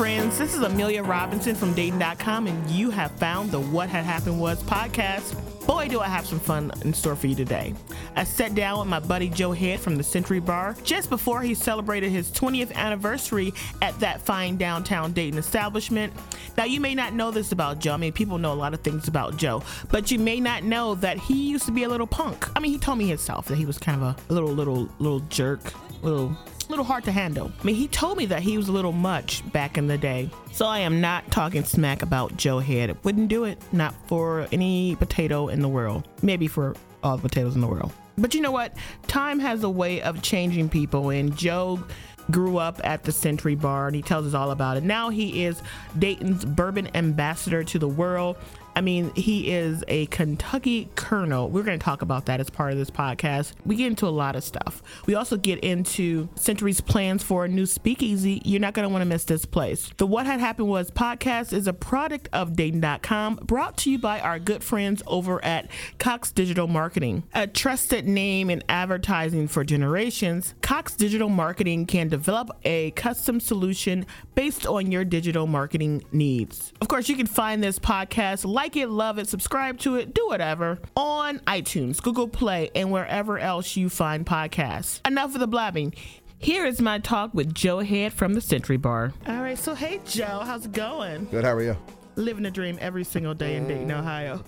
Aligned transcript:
friends. 0.00 0.38
This 0.38 0.54
is 0.54 0.62
Amelia 0.62 1.02
Robinson 1.02 1.54
from 1.54 1.74
Dayton.com, 1.74 2.46
and 2.46 2.70
you 2.70 2.88
have 2.88 3.10
found 3.18 3.50
the 3.50 3.60
What 3.60 3.90
Had 3.90 4.06
Happened 4.06 4.40
Was 4.40 4.62
podcast. 4.62 5.36
Boy, 5.66 5.88
do 5.88 6.00
I 6.00 6.06
have 6.06 6.24
some 6.24 6.40
fun 6.40 6.72
in 6.86 6.94
store 6.94 7.14
for 7.14 7.26
you 7.26 7.34
today. 7.34 7.74
I 8.16 8.24
sat 8.24 8.54
down 8.54 8.78
with 8.78 8.88
my 8.88 8.98
buddy 8.98 9.28
Joe 9.28 9.52
Head 9.52 9.78
from 9.78 9.96
the 9.96 10.02
Century 10.02 10.40
Bar 10.40 10.74
just 10.84 11.10
before 11.10 11.42
he 11.42 11.52
celebrated 11.52 12.10
his 12.12 12.30
20th 12.30 12.72
anniversary 12.72 13.52
at 13.82 14.00
that 14.00 14.22
fine 14.22 14.56
downtown 14.56 15.12
Dayton 15.12 15.38
establishment. 15.38 16.14
Now, 16.56 16.64
you 16.64 16.80
may 16.80 16.94
not 16.94 17.12
know 17.12 17.30
this 17.30 17.52
about 17.52 17.78
Joe. 17.78 17.92
I 17.92 17.98
mean, 17.98 18.14
people 18.14 18.38
know 18.38 18.54
a 18.54 18.54
lot 18.54 18.72
of 18.72 18.80
things 18.80 19.06
about 19.06 19.36
Joe, 19.36 19.62
but 19.90 20.10
you 20.10 20.18
may 20.18 20.40
not 20.40 20.64
know 20.64 20.94
that 20.94 21.18
he 21.18 21.50
used 21.50 21.66
to 21.66 21.72
be 21.72 21.82
a 21.82 21.90
little 21.90 22.06
punk. 22.06 22.48
I 22.56 22.60
mean, 22.60 22.72
he 22.72 22.78
told 22.78 22.96
me 22.96 23.06
himself 23.06 23.48
that 23.48 23.56
he 23.56 23.66
was 23.66 23.76
kind 23.76 24.02
of 24.02 24.16
a 24.30 24.32
little, 24.32 24.48
little, 24.48 24.88
little 24.98 25.20
jerk, 25.28 25.74
little 26.02 26.34
little 26.70 26.84
hard 26.84 27.04
to 27.04 27.12
handle. 27.12 27.52
I 27.60 27.64
mean, 27.64 27.74
he 27.74 27.88
told 27.88 28.16
me 28.16 28.26
that 28.26 28.42
he 28.42 28.56
was 28.56 28.68
a 28.68 28.72
little 28.72 28.92
much 28.92 29.42
back 29.52 29.76
in 29.76 29.86
the 29.86 29.98
day. 29.98 30.30
So 30.52 30.66
I 30.66 30.78
am 30.80 31.00
not 31.00 31.30
talking 31.30 31.64
smack 31.64 32.02
about 32.02 32.36
Joe 32.36 32.58
Head. 32.60 32.96
Wouldn't 33.04 33.28
do 33.28 33.44
it, 33.44 33.60
not 33.72 33.94
for 34.08 34.46
any 34.52 34.96
potato 34.96 35.48
in 35.48 35.60
the 35.60 35.68
world. 35.68 36.08
Maybe 36.22 36.46
for 36.46 36.74
all 37.02 37.16
the 37.16 37.28
potatoes 37.28 37.54
in 37.54 37.60
the 37.60 37.66
world. 37.66 37.92
But 38.16 38.34
you 38.34 38.40
know 38.40 38.50
what? 38.50 38.76
Time 39.06 39.38
has 39.40 39.62
a 39.62 39.70
way 39.70 40.02
of 40.02 40.22
changing 40.22 40.68
people, 40.68 41.10
and 41.10 41.36
Joe 41.36 41.82
grew 42.30 42.58
up 42.58 42.80
at 42.84 43.02
the 43.02 43.12
Century 43.12 43.54
Bar, 43.54 43.86
and 43.88 43.96
he 43.96 44.02
tells 44.02 44.26
us 44.26 44.34
all 44.34 44.50
about 44.50 44.76
it. 44.76 44.84
Now 44.84 45.08
he 45.08 45.44
is 45.44 45.62
Dayton's 45.98 46.44
bourbon 46.44 46.88
ambassador 46.94 47.64
to 47.64 47.78
the 47.78 47.88
world. 47.88 48.36
I 48.80 48.82
mean, 48.82 49.12
he 49.14 49.52
is 49.52 49.84
a 49.88 50.06
Kentucky 50.06 50.88
colonel. 50.96 51.50
We're 51.50 51.64
going 51.64 51.78
to 51.78 51.84
talk 51.84 52.00
about 52.00 52.24
that 52.24 52.40
as 52.40 52.48
part 52.48 52.72
of 52.72 52.78
this 52.78 52.88
podcast. 52.88 53.52
We 53.66 53.76
get 53.76 53.88
into 53.88 54.06
a 54.06 54.08
lot 54.08 54.36
of 54.36 54.42
stuff. 54.42 54.82
We 55.04 55.14
also 55.14 55.36
get 55.36 55.58
into 55.58 56.30
Century's 56.34 56.80
plans 56.80 57.22
for 57.22 57.44
a 57.44 57.48
new 57.48 57.66
speakeasy. 57.66 58.40
You're 58.42 58.58
not 58.58 58.72
going 58.72 58.84
to 58.84 58.88
want 58.88 59.02
to 59.02 59.06
miss 59.06 59.24
this 59.24 59.44
place. 59.44 59.90
The 59.98 60.06
What 60.06 60.24
Had 60.24 60.40
Happened 60.40 60.68
Was 60.68 60.90
podcast 60.90 61.52
is 61.52 61.66
a 61.66 61.74
product 61.74 62.30
of 62.32 62.56
Dayton.com 62.56 63.40
brought 63.42 63.76
to 63.76 63.90
you 63.90 63.98
by 63.98 64.18
our 64.18 64.38
good 64.38 64.64
friends 64.64 65.02
over 65.06 65.44
at 65.44 65.68
Cox 65.98 66.32
Digital 66.32 66.66
Marketing. 66.66 67.24
A 67.34 67.46
trusted 67.46 68.08
name 68.08 68.48
in 68.48 68.62
advertising 68.70 69.46
for 69.46 69.62
generations, 69.62 70.54
Cox 70.62 70.94
Digital 70.94 71.28
Marketing 71.28 71.84
can 71.84 72.08
develop 72.08 72.48
a 72.64 72.92
custom 72.92 73.40
solution 73.40 74.06
based 74.34 74.66
on 74.66 74.90
your 74.90 75.04
digital 75.04 75.46
marketing 75.46 76.02
needs. 76.12 76.72
Of 76.80 76.88
course, 76.88 77.10
you 77.10 77.16
can 77.16 77.26
find 77.26 77.62
this 77.62 77.78
podcast 77.78 78.46
like 78.46 78.69
it, 78.76 78.88
love 78.88 79.18
it, 79.18 79.28
subscribe 79.28 79.78
to 79.80 79.96
it, 79.96 80.14
do 80.14 80.26
whatever 80.26 80.78
on 80.96 81.38
iTunes, 81.40 82.02
Google 82.02 82.28
Play, 82.28 82.70
and 82.74 82.90
wherever 82.90 83.38
else 83.38 83.76
you 83.76 83.88
find 83.88 84.26
podcasts. 84.26 85.06
Enough 85.06 85.34
of 85.34 85.40
the 85.40 85.46
blabbing. 85.46 85.94
Here 86.38 86.64
is 86.64 86.80
my 86.80 86.98
talk 86.98 87.34
with 87.34 87.52
Joe 87.54 87.80
Head 87.80 88.12
from 88.12 88.34
the 88.34 88.40
Century 88.40 88.78
Bar. 88.78 89.12
All 89.26 89.42
right, 89.42 89.58
so 89.58 89.74
hey 89.74 90.00
Joe, 90.06 90.42
how's 90.44 90.64
it 90.66 90.72
going? 90.72 91.26
Good. 91.26 91.44
How 91.44 91.52
are 91.52 91.62
you? 91.62 91.76
Living 92.16 92.42
the 92.42 92.50
dream 92.50 92.78
every 92.80 93.04
single 93.04 93.34
day 93.34 93.56
in 93.56 93.68
Dayton, 93.68 93.90
Ohio. 93.90 94.42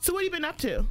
So 0.00 0.12
what 0.12 0.20
have 0.20 0.24
you 0.24 0.30
been 0.30 0.44
up 0.44 0.58
to? 0.58 0.86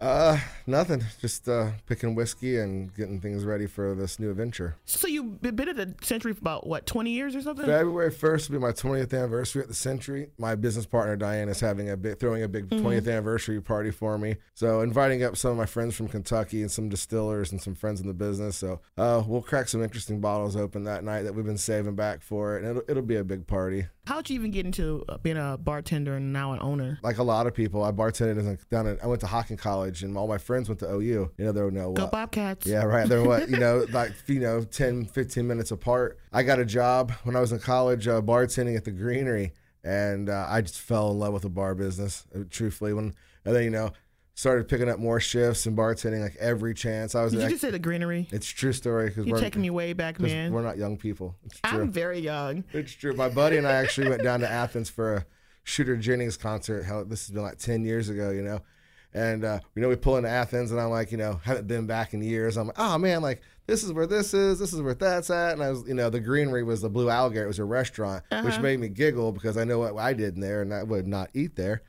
Uh, 0.00 0.38
nothing. 0.66 1.04
Just 1.20 1.48
uh, 1.48 1.70
picking 1.86 2.14
whiskey 2.14 2.58
and 2.58 2.94
getting 2.94 3.20
things 3.20 3.44
ready 3.44 3.66
for 3.66 3.94
this 3.94 4.18
new 4.18 4.30
adventure. 4.30 4.76
So 4.86 5.06
you've 5.06 5.40
been 5.42 5.68
at 5.68 5.76
the 5.76 5.94
Century 6.02 6.32
for 6.32 6.40
about 6.40 6.66
what, 6.66 6.86
20 6.86 7.10
years 7.10 7.36
or 7.36 7.42
something? 7.42 7.66
February 7.66 8.10
first 8.10 8.48
will 8.48 8.58
be 8.58 8.62
my 8.62 8.72
20th 8.72 9.12
anniversary 9.12 9.62
at 9.62 9.68
the 9.68 9.74
Century. 9.74 10.30
My 10.38 10.54
business 10.54 10.86
partner 10.86 11.16
Diane 11.16 11.48
is 11.48 11.60
having 11.60 11.90
a 11.90 11.96
big, 11.96 12.18
throwing 12.18 12.42
a 12.42 12.48
big 12.48 12.68
20th 12.70 13.08
anniversary 13.08 13.60
party 13.60 13.90
for 13.90 14.16
me. 14.16 14.36
So 14.54 14.80
inviting 14.80 15.22
up 15.22 15.36
some 15.36 15.50
of 15.50 15.56
my 15.56 15.66
friends 15.66 15.94
from 15.94 16.08
Kentucky 16.08 16.62
and 16.62 16.70
some 16.70 16.88
distillers 16.88 17.52
and 17.52 17.60
some 17.60 17.74
friends 17.74 18.00
in 18.00 18.06
the 18.06 18.14
business. 18.14 18.56
So 18.56 18.80
uh, 18.96 19.22
we'll 19.26 19.42
crack 19.42 19.68
some 19.68 19.82
interesting 19.82 20.20
bottles 20.20 20.56
open 20.56 20.84
that 20.84 21.04
night 21.04 21.22
that 21.22 21.34
we've 21.34 21.44
been 21.44 21.58
saving 21.58 21.94
back 21.94 22.22
for 22.22 22.56
it, 22.56 22.64
and 22.64 22.70
it'll, 22.70 22.90
it'll 22.90 23.02
be 23.02 23.16
a 23.16 23.24
big 23.24 23.46
party. 23.46 23.86
How'd 24.06 24.28
you 24.28 24.34
even 24.34 24.50
get 24.50 24.66
into 24.66 25.04
uh, 25.08 25.18
being 25.18 25.36
a 25.36 25.56
bartender 25.56 26.14
and 26.14 26.32
now 26.32 26.52
an 26.52 26.58
owner? 26.62 26.98
Like 27.02 27.18
a 27.18 27.22
lot 27.22 27.46
of 27.46 27.54
people, 27.54 27.84
I 27.84 27.92
bartended 27.92 28.58
down 28.68 28.86
at 28.86 29.04
I 29.04 29.06
went 29.06 29.20
to 29.20 29.28
Hocking 29.28 29.56
College, 29.56 29.89
and 30.02 30.16
all 30.16 30.26
my 30.26 30.38
friends 30.38 30.68
went 30.68 30.78
to 30.80 30.90
OU. 30.90 31.00
You 31.00 31.30
know, 31.38 31.52
they 31.52 31.60
know 31.70 31.92
Go 31.92 32.02
what. 32.02 32.12
Bobcats. 32.12 32.66
Yeah, 32.66 32.84
right. 32.84 33.08
They're 33.08 33.22
what, 33.22 33.48
you 33.48 33.58
know, 33.58 33.86
like, 33.92 34.12
you 34.26 34.40
know, 34.40 34.62
10, 34.62 35.06
15 35.06 35.46
minutes 35.46 35.70
apart. 35.70 36.18
I 36.32 36.42
got 36.42 36.58
a 36.58 36.64
job 36.64 37.12
when 37.24 37.36
I 37.36 37.40
was 37.40 37.52
in 37.52 37.58
college 37.58 38.08
uh, 38.08 38.20
bartending 38.22 38.76
at 38.76 38.84
the 38.84 38.90
Greenery, 38.90 39.52
and 39.84 40.28
uh, 40.28 40.46
I 40.48 40.60
just 40.60 40.80
fell 40.80 41.10
in 41.10 41.18
love 41.18 41.32
with 41.32 41.42
the 41.42 41.50
bar 41.50 41.74
business, 41.74 42.26
uh, 42.34 42.40
truthfully. 42.50 42.92
When 42.92 43.14
And 43.44 43.56
then, 43.56 43.64
you 43.64 43.70
know, 43.70 43.92
started 44.40 44.68
picking 44.68 44.88
up 44.88 44.98
more 44.98 45.20
shifts 45.20 45.66
and 45.66 45.76
bartending 45.76 46.22
like 46.22 46.36
every 46.40 46.72
chance. 46.72 47.14
I 47.14 47.22
was 47.22 47.32
Did 47.32 47.42
you 47.42 47.48
just 47.50 47.60
say 47.60 47.70
the 47.70 47.78
greenery? 47.78 48.26
it's 48.30 48.50
a 48.50 48.54
true 48.54 48.72
story 48.72 49.08
because 49.08 49.26
You're 49.26 49.36
we're, 49.36 49.40
taking 49.40 49.60
me 49.60 49.68
way 49.70 49.92
back, 49.92 50.18
man. 50.18 50.52
we're 50.52 50.62
not 50.62 50.78
young 50.78 50.96
people. 50.96 51.36
It's 51.44 51.60
true. 51.60 51.80
I'm 51.82 51.90
very 51.90 52.20
young. 52.20 52.64
It's 52.72 52.92
true. 52.92 53.12
My 53.12 53.28
buddy 53.28 53.58
and 53.58 53.66
I 53.66 53.72
actually 53.72 54.08
went 54.08 54.22
down 54.22 54.40
to 54.40 54.50
Athens 54.50 54.88
for 54.88 55.16
a 55.16 55.26
Shooter 55.64 55.96
Jennings 55.96 56.38
concert. 56.38 56.84
Hell, 56.84 57.04
this 57.04 57.26
has 57.26 57.34
been 57.34 57.42
like 57.42 57.58
10 57.58 57.84
years 57.84 58.08
ago, 58.08 58.30
you 58.30 58.42
know? 58.42 58.60
And, 59.12 59.44
uh, 59.44 59.58
you 59.74 59.82
know, 59.82 59.88
we 59.88 59.96
pull 59.96 60.16
into 60.16 60.28
Athens 60.28 60.70
and 60.70 60.80
I'm 60.80 60.90
like, 60.90 61.10
you 61.10 61.18
know, 61.18 61.40
haven't 61.44 61.66
been 61.66 61.86
back 61.86 62.14
in 62.14 62.22
years. 62.22 62.56
I'm 62.56 62.68
like, 62.68 62.78
oh 62.78 62.96
man, 62.98 63.22
like 63.22 63.42
this 63.66 63.82
is 63.82 63.92
where 63.92 64.06
this 64.06 64.32
is, 64.34 64.58
this 64.60 64.72
is 64.72 64.80
where 64.80 64.94
that's 64.94 65.30
at. 65.30 65.54
And 65.54 65.62
I 65.62 65.70
was, 65.70 65.82
you 65.88 65.94
know, 65.94 66.10
the 66.10 66.20
greenery 66.20 66.62
was 66.62 66.80
the 66.80 66.88
Blue 66.88 67.10
Alligator. 67.10 67.44
It 67.44 67.48
was 67.48 67.58
a 67.58 67.64
restaurant, 67.64 68.22
which 68.30 68.38
Uh-huh. 68.54 68.60
made 68.62 68.78
me 68.80 68.88
giggle 68.88 69.32
because 69.32 69.56
I 69.56 69.64
know 69.64 69.80
what 69.80 69.96
I 69.96 70.12
did 70.12 70.34
in 70.36 70.40
there 70.40 70.62
and 70.62 70.72
I 70.72 70.82
would 70.84 71.06
not 71.08 71.30
eat 71.34 71.56
there. 71.56 71.82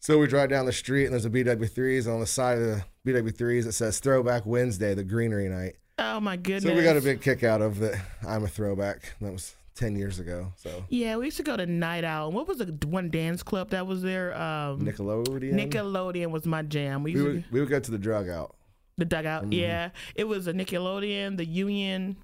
So 0.00 0.18
we 0.18 0.26
drive 0.26 0.48
down 0.50 0.66
the 0.66 0.72
street 0.72 1.04
and 1.04 1.12
there's 1.12 1.24
a 1.26 1.30
BW3s. 1.30 2.06
And 2.06 2.14
on 2.14 2.20
the 2.20 2.26
side 2.26 2.58
of 2.58 2.64
the 2.64 2.84
BW3s, 3.06 3.66
it 3.66 3.72
says 3.72 4.00
Throwback 4.00 4.46
Wednesday, 4.46 4.94
the 4.94 5.04
greenery 5.04 5.48
night. 5.48 5.76
Oh 5.98 6.20
my 6.20 6.36
goodness. 6.36 6.64
So 6.64 6.74
we 6.74 6.82
got 6.82 6.96
a 6.96 7.00
big 7.02 7.20
kick 7.20 7.44
out 7.44 7.60
of 7.62 7.78
that. 7.80 8.00
I'm 8.26 8.44
a 8.44 8.48
throwback. 8.48 9.12
That 9.20 9.32
was 9.32 9.54
10 9.74 9.96
years 9.96 10.18
ago. 10.18 10.52
So 10.56 10.84
Yeah, 10.88 11.16
we 11.16 11.26
used 11.26 11.36
to 11.38 11.42
go 11.42 11.56
to 11.56 11.66
Night 11.66 12.04
Owl. 12.04 12.32
What 12.32 12.46
was 12.48 12.58
the 12.58 12.76
one 12.86 13.10
dance 13.10 13.42
club 13.42 13.70
that 13.70 13.86
was 13.86 14.02
there? 14.02 14.34
Um, 14.36 14.80
Nickelodeon. 14.80 15.54
Nickelodeon 15.54 16.30
was 16.30 16.44
my 16.46 16.62
jam. 16.62 17.02
We 17.02 17.14
we 17.14 17.20
used 17.20 17.44
to, 17.48 17.52
we 17.52 17.60
would 17.60 17.68
go 17.70 17.80
to 17.80 17.90
the 17.90 17.98
drug 17.98 18.28
out. 18.28 18.56
the 18.98 19.04
dugout. 19.04 19.44
Mm-hmm. 19.44 19.52
Yeah, 19.52 19.90
it 20.14 20.24
was 20.24 20.46
a 20.46 20.52
Nickelodeon, 20.52 21.36
the 21.36 21.46
Union, 21.46 22.16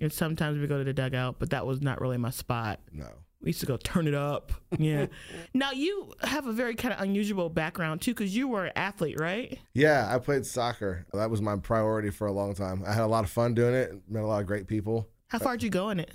and 0.00 0.12
sometimes 0.12 0.58
we 0.58 0.66
go 0.66 0.78
to 0.78 0.84
the 0.84 0.94
dugout, 0.94 1.36
but 1.38 1.50
that 1.50 1.66
was 1.66 1.80
not 1.82 2.00
really 2.00 2.16
my 2.16 2.30
spot. 2.30 2.80
No. 2.92 3.08
We 3.42 3.50
used 3.50 3.60
to 3.60 3.66
go 3.66 3.76
turn 3.76 4.08
it 4.08 4.14
up. 4.14 4.52
Yeah. 4.78 5.06
now 5.54 5.70
you 5.70 6.10
have 6.22 6.46
a 6.46 6.52
very 6.52 6.74
kind 6.74 6.94
of 6.94 7.00
unusual 7.00 7.50
background 7.50 8.00
too, 8.00 8.12
because 8.12 8.34
you 8.34 8.48
were 8.48 8.64
an 8.64 8.72
athlete, 8.74 9.20
right? 9.20 9.58
Yeah, 9.74 10.08
I 10.10 10.18
played 10.18 10.46
soccer. 10.46 11.06
That 11.12 11.30
was 11.30 11.42
my 11.42 11.56
priority 11.56 12.10
for 12.10 12.26
a 12.26 12.32
long 12.32 12.54
time. 12.54 12.82
I 12.86 12.92
had 12.94 13.04
a 13.04 13.06
lot 13.06 13.24
of 13.24 13.30
fun 13.30 13.54
doing 13.54 13.74
it. 13.74 13.92
Met 14.08 14.22
a 14.22 14.26
lot 14.26 14.40
of 14.40 14.46
great 14.46 14.66
people. 14.66 15.08
How 15.28 15.38
far 15.38 15.52
did 15.52 15.64
you 15.64 15.70
go 15.70 15.90
in 15.90 16.00
it? 16.00 16.10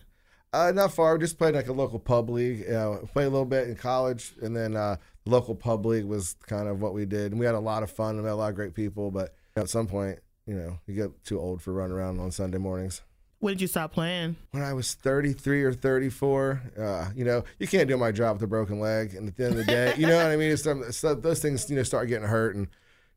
Uh, 0.53 0.71
not 0.73 0.93
far. 0.93 1.17
Just 1.17 1.37
played 1.37 1.55
like 1.55 1.67
a 1.67 1.73
local 1.73 1.99
pub 1.99 2.29
league. 2.29 2.67
Know, 2.67 3.07
played 3.13 3.25
a 3.25 3.29
little 3.29 3.45
bit 3.45 3.67
in 3.69 3.75
college, 3.75 4.33
and 4.41 4.55
then 4.55 4.75
uh, 4.75 4.97
local 5.25 5.55
pub 5.55 5.85
league 5.85 6.05
was 6.05 6.35
kind 6.47 6.67
of 6.67 6.81
what 6.81 6.93
we 6.93 7.05
did. 7.05 7.31
And 7.31 7.39
we 7.39 7.45
had 7.45 7.55
a 7.55 7.59
lot 7.59 7.83
of 7.83 7.91
fun 7.91 8.15
and 8.15 8.23
met 8.23 8.33
a 8.33 8.35
lot 8.35 8.49
of 8.49 8.55
great 8.55 8.73
people. 8.73 9.11
But 9.11 9.33
at 9.55 9.69
some 9.69 9.87
point, 9.87 10.19
you 10.45 10.55
know, 10.55 10.77
you 10.87 10.95
get 10.95 11.23
too 11.23 11.39
old 11.39 11.61
for 11.61 11.71
running 11.71 11.95
around 11.95 12.19
on 12.19 12.31
Sunday 12.31 12.57
mornings. 12.57 13.01
When 13.39 13.53
did 13.53 13.61
you 13.61 13.67
stop 13.67 13.91
playing? 13.91 14.35
when 14.51 14.61
I 14.61 14.73
was 14.73 14.93
33 14.93 15.63
or 15.63 15.73
34, 15.73 16.61
uh, 16.77 17.09
you 17.15 17.25
know, 17.25 17.43
you 17.57 17.67
can't 17.67 17.87
do 17.87 17.97
my 17.97 18.11
job 18.11 18.35
with 18.35 18.43
a 18.43 18.47
broken 18.47 18.79
leg. 18.79 19.15
And 19.15 19.27
at 19.27 19.35
the 19.35 19.45
end 19.45 19.53
of 19.53 19.57
the 19.59 19.63
day, 19.65 19.95
you 19.97 20.05
know 20.05 20.17
what 20.17 20.27
I 20.27 20.35
mean? 20.35 20.51
It's, 20.51 20.61
some- 20.63 20.91
so 20.91 21.15
those 21.15 21.41
things, 21.41 21.67
you 21.67 21.75
know, 21.75 21.81
start 21.83 22.07
getting 22.07 22.27
hurt. 22.27 22.55
And, 22.55 22.67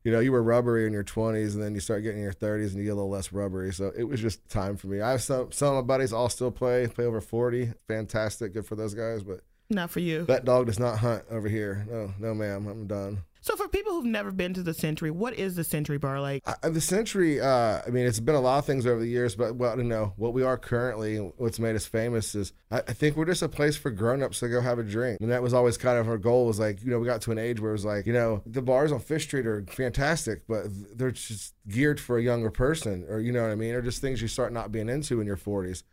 you 0.05 0.11
know, 0.11 0.19
you 0.19 0.31
were 0.31 0.41
rubbery 0.43 0.85
in 0.85 0.93
your 0.93 1.03
20s 1.03 1.55
and 1.55 1.63
then 1.63 1.73
you 1.73 1.81
start 1.81 2.03
getting 2.03 2.19
in 2.19 2.23
your 2.23 2.31
30s 2.31 2.67
and 2.69 2.75
you 2.77 2.83
get 2.83 2.91
a 2.91 2.95
little 2.95 3.09
less 3.09 3.33
rubbery. 3.33 3.73
So 3.73 3.91
it 3.97 4.03
was 4.03 4.21
just 4.21 4.47
time 4.47 4.77
for 4.77 4.85
me. 4.87 5.01
I 5.01 5.09
have 5.11 5.21
some, 5.23 5.51
some 5.51 5.75
of 5.75 5.83
my 5.83 5.87
buddies 5.95 6.13
all 6.13 6.29
still 6.29 6.51
play, 6.51 6.85
play 6.87 7.05
over 7.05 7.19
40. 7.19 7.73
Fantastic. 7.87 8.53
Good 8.53 8.67
for 8.67 8.75
those 8.75 8.93
guys. 8.93 9.23
But 9.23 9.41
Not 9.69 9.89
for 9.89 9.99
you. 10.01 10.23
that 10.25 10.45
dog 10.45 10.67
does 10.67 10.77
not 10.79 10.99
hunt 10.99 11.23
over 11.31 11.49
here. 11.49 11.85
No, 11.89 12.13
no, 12.19 12.33
ma'am. 12.35 12.67
I'm 12.67 12.85
done. 12.87 13.23
So 13.45 13.55
for 13.55 13.67
people 13.67 13.91
who've 13.91 14.05
never 14.05 14.31
been 14.31 14.55
to 14.55 14.63
the 14.63 14.73
Century, 14.73 15.11
what 15.11 15.35
is 15.35 15.55
the 15.55 15.63
Century 15.63 15.99
Bar 15.99 16.19
like? 16.19 16.41
Uh, 16.47 16.67
the 16.67 16.81
century, 16.81 17.39
uh, 17.39 17.79
I 17.85 17.91
mean, 17.91 18.07
it's 18.07 18.19
been 18.19 18.33
a 18.33 18.39
lot 18.39 18.57
of 18.57 18.65
things 18.65 18.87
over 18.87 18.99
the 18.99 19.07
years, 19.07 19.35
but 19.35 19.55
well, 19.55 19.77
you 19.77 19.83
know, 19.83 20.13
what 20.15 20.33
we 20.33 20.41
are 20.41 20.57
currently, 20.57 21.17
what's 21.17 21.59
made 21.59 21.75
us 21.75 21.85
famous 21.85 22.33
is, 22.33 22.53
I, 22.71 22.79
I 22.79 22.93
think 22.93 23.15
we're 23.15 23.25
just 23.25 23.43
a 23.43 23.47
place 23.47 23.77
for 23.77 23.91
grown-ups 23.91 24.39
to 24.39 24.49
go 24.49 24.61
have 24.61 24.79
a 24.79 24.83
drink, 24.83 25.21
and 25.21 25.29
that 25.29 25.43
was 25.43 25.53
always 25.53 25.77
kind 25.77 25.99
of 25.99 26.09
our 26.09 26.17
goal. 26.17 26.47
Was 26.47 26.57
like, 26.57 26.83
you 26.83 26.89
know, 26.89 26.97
we 26.97 27.05
got 27.05 27.21
to 27.21 27.31
an 27.31 27.37
age 27.37 27.59
where 27.59 27.69
it 27.69 27.73
was 27.73 27.85
like, 27.85 28.07
you 28.07 28.13
know, 28.13 28.41
the 28.47 28.63
bars 28.63 28.91
on 28.91 28.99
Fifth 28.99 29.21
Street 29.21 29.45
are 29.45 29.63
fantastic, 29.69 30.47
but 30.47 30.63
they're 30.95 31.11
just 31.11 31.53
geared 31.67 31.99
for 31.99 32.17
a 32.17 32.23
younger 32.23 32.49
person, 32.49 33.05
or 33.07 33.19
you 33.19 33.31
know 33.31 33.43
what 33.43 33.51
I 33.51 33.55
mean, 33.55 33.75
or 33.75 33.81
just 33.83 34.01
things 34.01 34.23
you 34.23 34.27
start 34.27 34.53
not 34.53 34.71
being 34.71 34.89
into 34.89 35.21
in 35.21 35.27
your 35.27 35.37
40s. 35.37 35.83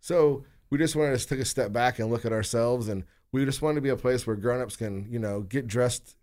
So 0.00 0.42
we 0.70 0.78
just 0.78 0.96
wanted 0.96 1.16
to 1.16 1.24
take 1.24 1.38
a 1.38 1.44
step 1.44 1.72
back 1.72 2.00
and 2.00 2.10
look 2.10 2.24
at 2.24 2.32
ourselves, 2.32 2.88
and 2.88 3.04
we 3.30 3.44
just 3.44 3.62
wanted 3.62 3.76
to 3.76 3.82
be 3.82 3.90
a 3.90 3.96
place 3.96 4.26
where 4.26 4.34
grown-ups 4.34 4.74
can, 4.74 5.06
you 5.08 5.20
know, 5.20 5.42
get 5.42 5.68
dressed 5.68 6.16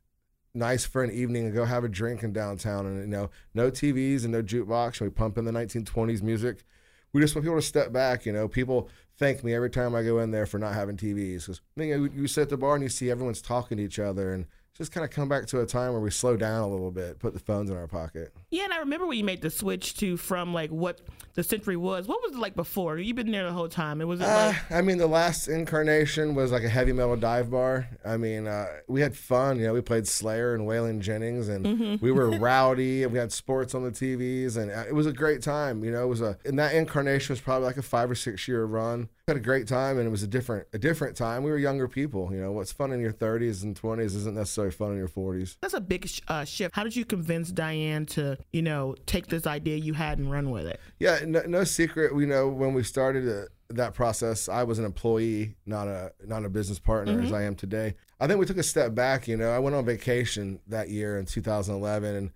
nice 0.54 0.86
for 0.86 1.04
an 1.04 1.12
evening 1.12 1.46
and 1.46 1.54
go 1.54 1.66
have 1.66 1.84
a 1.84 1.90
drink 1.90 2.24
in 2.24 2.32
downtown. 2.32 2.86
And 2.86 3.00
you 3.02 3.08
know 3.08 3.30
no 3.54 3.72
tvs 3.72 4.24
and 4.24 4.32
no 4.32 4.44
jukebox. 4.44 5.02
And 5.02 5.10
we 5.10 5.14
pump 5.14 5.38
in 5.38 5.46
the 5.46 5.52
1920s 5.52 6.22
music. 6.22 6.64
We 7.12 7.22
just 7.22 7.36
want 7.36 7.46
people 7.46 7.60
to 7.60 7.62
step 7.62 7.92
back 7.92 8.26
you 8.26 8.34
know. 8.34 8.48
People 8.48 8.90
thank 9.18 9.44
me 9.44 9.54
every 9.54 9.70
time 9.70 9.94
i 9.94 10.02
go 10.02 10.18
in 10.20 10.32
there 10.32 10.48
for 10.48 10.58
not 10.58 10.74
having 10.74 10.98
tvs 10.98 11.42
because 11.42 11.62
you, 11.76 11.98
know, 11.98 12.10
you 12.14 12.28
sit 12.28 12.42
at 12.42 12.50
the 12.50 12.58
bar 12.58 12.74
and 12.74 12.84
you 12.84 12.90
see 12.90 13.12
everyone's 13.12 13.42
talking 13.44 13.78
to 13.78 13.84
each 13.84 14.00
other 14.00 14.34
and 14.34 14.48
just 14.78 14.92
kind 14.92 15.04
of 15.06 15.12
come 15.12 15.30
back 15.30 15.46
to 15.48 15.62
a 15.62 15.66
time 15.66 15.92
where 15.92 16.02
we 16.02 16.10
slow 16.10 16.36
down 16.36 16.62
a 16.62 16.68
little 16.68 16.90
bit 16.92 17.20
put 17.20 17.34
the 17.34 17.40
phones 17.40 17.70
in 17.70 17.78
our 17.78 17.88
pocket 17.88 18.34
Yeah, 18.50 18.64
and 18.66 18.74
I 18.74 18.80
remember 18.80 19.06
when 19.06 19.18
you 19.18 19.24
made 19.24 19.42
the 19.42 19.50
switch 19.50 19.96
to 19.98 20.18
from 20.18 20.54
like 20.54 20.70
what 20.72 21.02
the 21.36 21.44
Century 21.44 21.78
was. 21.78 22.08
What 22.08 22.22
was 22.22 22.34
it 22.34 22.38
like 22.40 22.56
before? 22.56 23.00
You've 23.00 23.16
been 23.16 23.32
there 23.32 23.46
the 23.46 23.52
whole 23.54 23.68
time. 23.68 24.02
It 24.02 24.06
was 24.06 24.22
it 24.22 24.28
Uh, 24.28 24.48
like, 24.50 24.72
I 24.72 24.82
mean, 24.82 25.00
the 25.00 25.08
last 25.08 25.48
incarnation 25.48 26.36
was 26.36 26.52
like 26.52 26.64
a 26.64 26.70
heavy 26.70 26.94
metal 26.94 27.16
dive 27.16 27.50
bar. 27.50 27.88
I 28.06 28.18
mean, 28.18 28.46
uh, 28.48 28.68
we 28.88 29.02
had 29.02 29.16
fun. 29.18 29.58
You 29.60 29.66
know, 29.66 29.74
we 29.74 29.82
played 29.82 30.08
Slayer 30.08 30.54
and 30.54 30.68
Waylon 30.68 31.00
Jennings, 31.00 31.50
and 31.50 31.66
Mm-hmm. 31.66 32.06
we 32.06 32.12
were 32.12 32.30
rowdy, 32.38 33.02
and 33.02 33.12
we 33.12 33.18
had 33.18 33.32
sports 33.32 33.74
on 33.74 33.84
the 33.84 33.90
TVs, 33.90 34.58
and 34.58 34.70
uh, 34.70 34.84
it 34.88 34.94
was 34.94 35.08
a 35.08 35.12
great 35.14 35.42
time. 35.42 35.84
You 35.84 35.92
know, 35.92 36.04
it 36.04 36.08
was 36.08 36.22
a 36.22 36.38
and 36.46 36.60
that 36.60 36.76
incarnation 36.76 37.34
was 37.34 37.42
probably 37.42 37.66
like 37.66 37.78
a 37.78 37.82
five 37.82 38.12
or 38.12 38.16
six 38.16 38.48
year 38.48 38.64
run. 38.66 39.10
We 39.26 39.32
had 39.32 39.38
a 39.38 39.46
great 39.46 39.70
time, 39.70 40.00
and 40.00 40.06
it 40.06 40.10
was 40.10 40.22
a 40.22 40.28
different 40.28 40.68
a 40.74 40.78
different 40.78 41.16
time. 41.16 41.44
We 41.44 41.52
were 41.52 41.58
younger 41.58 41.88
people. 41.88 42.30
You 42.34 42.42
know, 42.42 42.52
what's 42.52 42.74
fun 42.74 42.92
in 42.92 43.00
your 43.00 43.14
30s 43.14 43.64
and 43.64 43.74
20s 43.74 44.08
isn't 44.18 44.36
necessarily 44.36 44.74
fun 44.74 44.92
in 44.92 44.98
your 44.98 45.08
40s. 45.08 45.56
that's 45.62 45.74
a 45.74 45.80
big 45.80 46.10
sh- 46.10 46.20
uh, 46.28 46.44
shift. 46.44 46.76
How 46.76 46.84
did 46.84 46.94
you 46.94 47.06
convince 47.06 47.50
Diane 47.50 48.06
to, 48.08 48.38
you 48.52 48.62
know, 48.62 48.96
take 49.06 49.28
this 49.28 49.48
idea 49.48 49.78
you 49.78 49.94
had 49.94 50.18
and 50.18 50.30
run 50.30 50.52
with 50.52 50.68
it? 50.68 50.82
Yeah, 51.00 51.20
no, 51.26 51.42
no 51.48 51.64
secret. 51.64 52.12
You 52.14 52.28
know, 52.28 52.50
when 52.50 52.74
we 52.74 52.84
started 52.84 53.30
uh, 53.30 53.46
that 53.70 53.94
process, 53.94 54.50
I 54.50 54.64
was 54.64 54.78
an 54.78 54.84
employee, 54.84 55.56
not 55.66 55.88
a 55.88 56.12
not 56.26 56.44
a 56.44 56.50
business 56.50 56.80
partner 56.80 57.22
as 57.22 57.32
I 57.32 57.44
am 57.44 57.56
today. 57.56 57.96
I 58.20 58.28
think 58.28 58.42
we 58.42 58.46
took 58.46 58.58
a 58.58 58.64
step 58.64 58.94
back. 58.94 59.30
You 59.30 59.38
know, 59.38 59.52
I 59.52 59.60
went 59.60 59.74
on 59.74 59.86
vacation 59.86 60.60
that 60.68 60.90
year 60.90 61.18
in 61.18 61.26
2011, 61.28 62.14
and 62.14 62.32